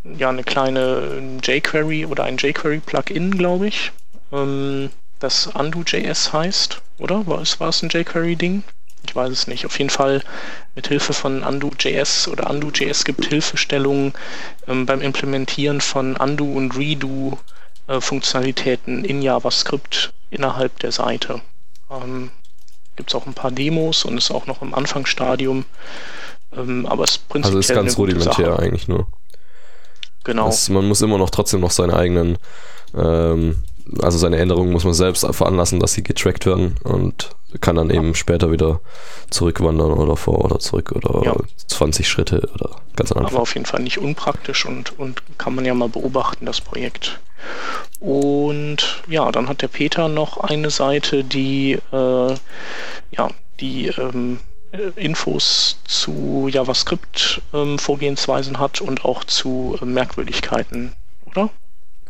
[0.04, 3.92] ja, eine kleine jQuery oder ein jQuery-Plugin, glaube ich.
[4.32, 7.26] Ähm, das Undo.js heißt, oder?
[7.26, 8.62] War es, war es ein jQuery-Ding?
[9.06, 9.66] Ich weiß es nicht.
[9.66, 10.22] Auf jeden Fall
[10.74, 14.12] mit Hilfe von Undo.js oder Undo.js gibt Hilfestellungen
[14.66, 17.38] ähm, beim Implementieren von Undo und Redo
[17.86, 21.42] äh, Funktionalitäten in JavaScript innerhalb der Seite.
[21.90, 22.30] Ähm,
[22.96, 25.64] gibt es auch ein paar Demos und ist auch noch im Anfangsstadium.
[26.56, 29.06] Ähm, aber es ist prinzipiell Also ist ganz rudimentär eigentlich nur.
[30.24, 30.46] Genau.
[30.46, 32.38] Das, man muss immer noch trotzdem noch seine eigenen
[32.96, 33.56] ähm,
[34.02, 38.14] also seine Änderungen muss man selbst veranlassen, dass sie getrackt werden und kann dann eben
[38.14, 38.80] später wieder
[39.30, 41.36] zurückwandern oder vor oder zurück oder ja.
[41.68, 43.32] 20 Schritte oder ganz anders.
[43.32, 47.20] Aber auf jeden Fall nicht unpraktisch und, und kann man ja mal beobachten, das Projekt.
[48.00, 52.34] Und ja, dann hat der Peter noch eine Seite, die äh,
[53.12, 54.40] ja, die ähm,
[54.96, 60.94] Infos zu JavaScript-Vorgehensweisen ähm, hat und auch zu äh, Merkwürdigkeiten,
[61.26, 61.50] oder?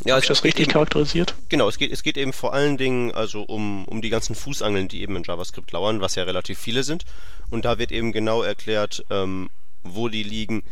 [0.04, 1.34] Ja, Habe ich das richtig eben, charakterisiert?
[1.48, 4.88] Genau, es geht, es geht eben vor allen Dingen also um, um die ganzen Fußangeln,
[4.88, 7.04] die eben in JavaScript lauern, was ja relativ viele sind.
[7.50, 9.50] Und da wird eben genau erklärt, ähm,
[9.82, 10.62] wo die liegen,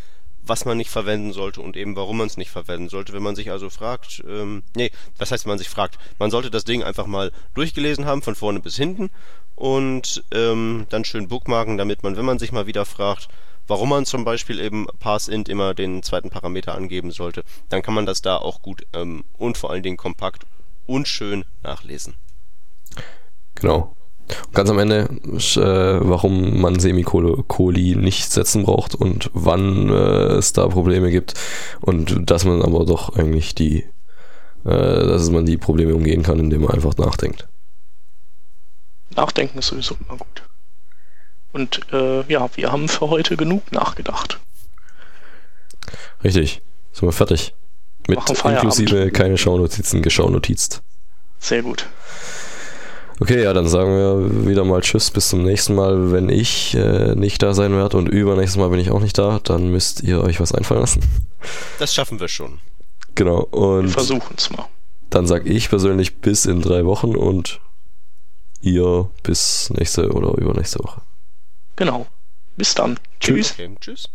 [0.44, 3.12] was man nicht verwenden sollte und eben warum man es nicht verwenden sollte.
[3.12, 5.98] Wenn man sich also fragt, ähm, nee, was heißt, man sich fragt?
[6.18, 9.10] Man sollte das Ding einfach mal durchgelesen haben, von vorne bis hinten
[9.54, 13.28] und ähm, dann schön bookmarken, damit man, wenn man sich mal wieder fragt,
[13.68, 18.06] warum man zum Beispiel eben Parse-Int immer den zweiten Parameter angeben sollte, dann kann man
[18.06, 20.44] das da auch gut ähm, und vor allen Dingen kompakt
[20.86, 22.14] und schön nachlesen.
[23.54, 23.94] Genau.
[24.46, 30.52] Und ganz am Ende, äh, warum man Semikoli nicht setzen braucht und wann äh, es
[30.52, 31.34] da Probleme gibt
[31.80, 33.84] und dass man aber doch eigentlich die,
[34.64, 37.48] äh, dass man die Probleme umgehen kann, indem man einfach nachdenkt.
[39.16, 40.42] Nachdenken ist sowieso immer gut.
[41.52, 44.40] Und äh, ja, wir haben für heute genug nachgedacht.
[46.24, 46.62] Richtig,
[46.92, 47.54] sind wir fertig.
[48.08, 50.82] Mit inklusive keine Schaunotizen geschaunotizt.
[51.38, 51.86] Sehr gut.
[53.22, 56.10] Okay, ja, dann sagen wir wieder mal Tschüss, bis zum nächsten Mal.
[56.10, 59.38] Wenn ich äh, nicht da sein werde und übernächstes Mal bin ich auch nicht da,
[59.44, 61.04] dann müsst ihr euch was einfallen lassen.
[61.78, 62.58] Das schaffen wir schon.
[63.14, 63.84] Genau, und.
[63.84, 64.66] Wir versuchen es mal.
[65.08, 67.60] Dann sag ich persönlich bis in drei Wochen und
[68.60, 71.02] ihr bis nächste oder übernächste Woche.
[71.76, 72.08] Genau.
[72.56, 72.98] Bis dann.
[73.20, 73.52] Tschüss.
[73.52, 74.08] Okay, tschüss.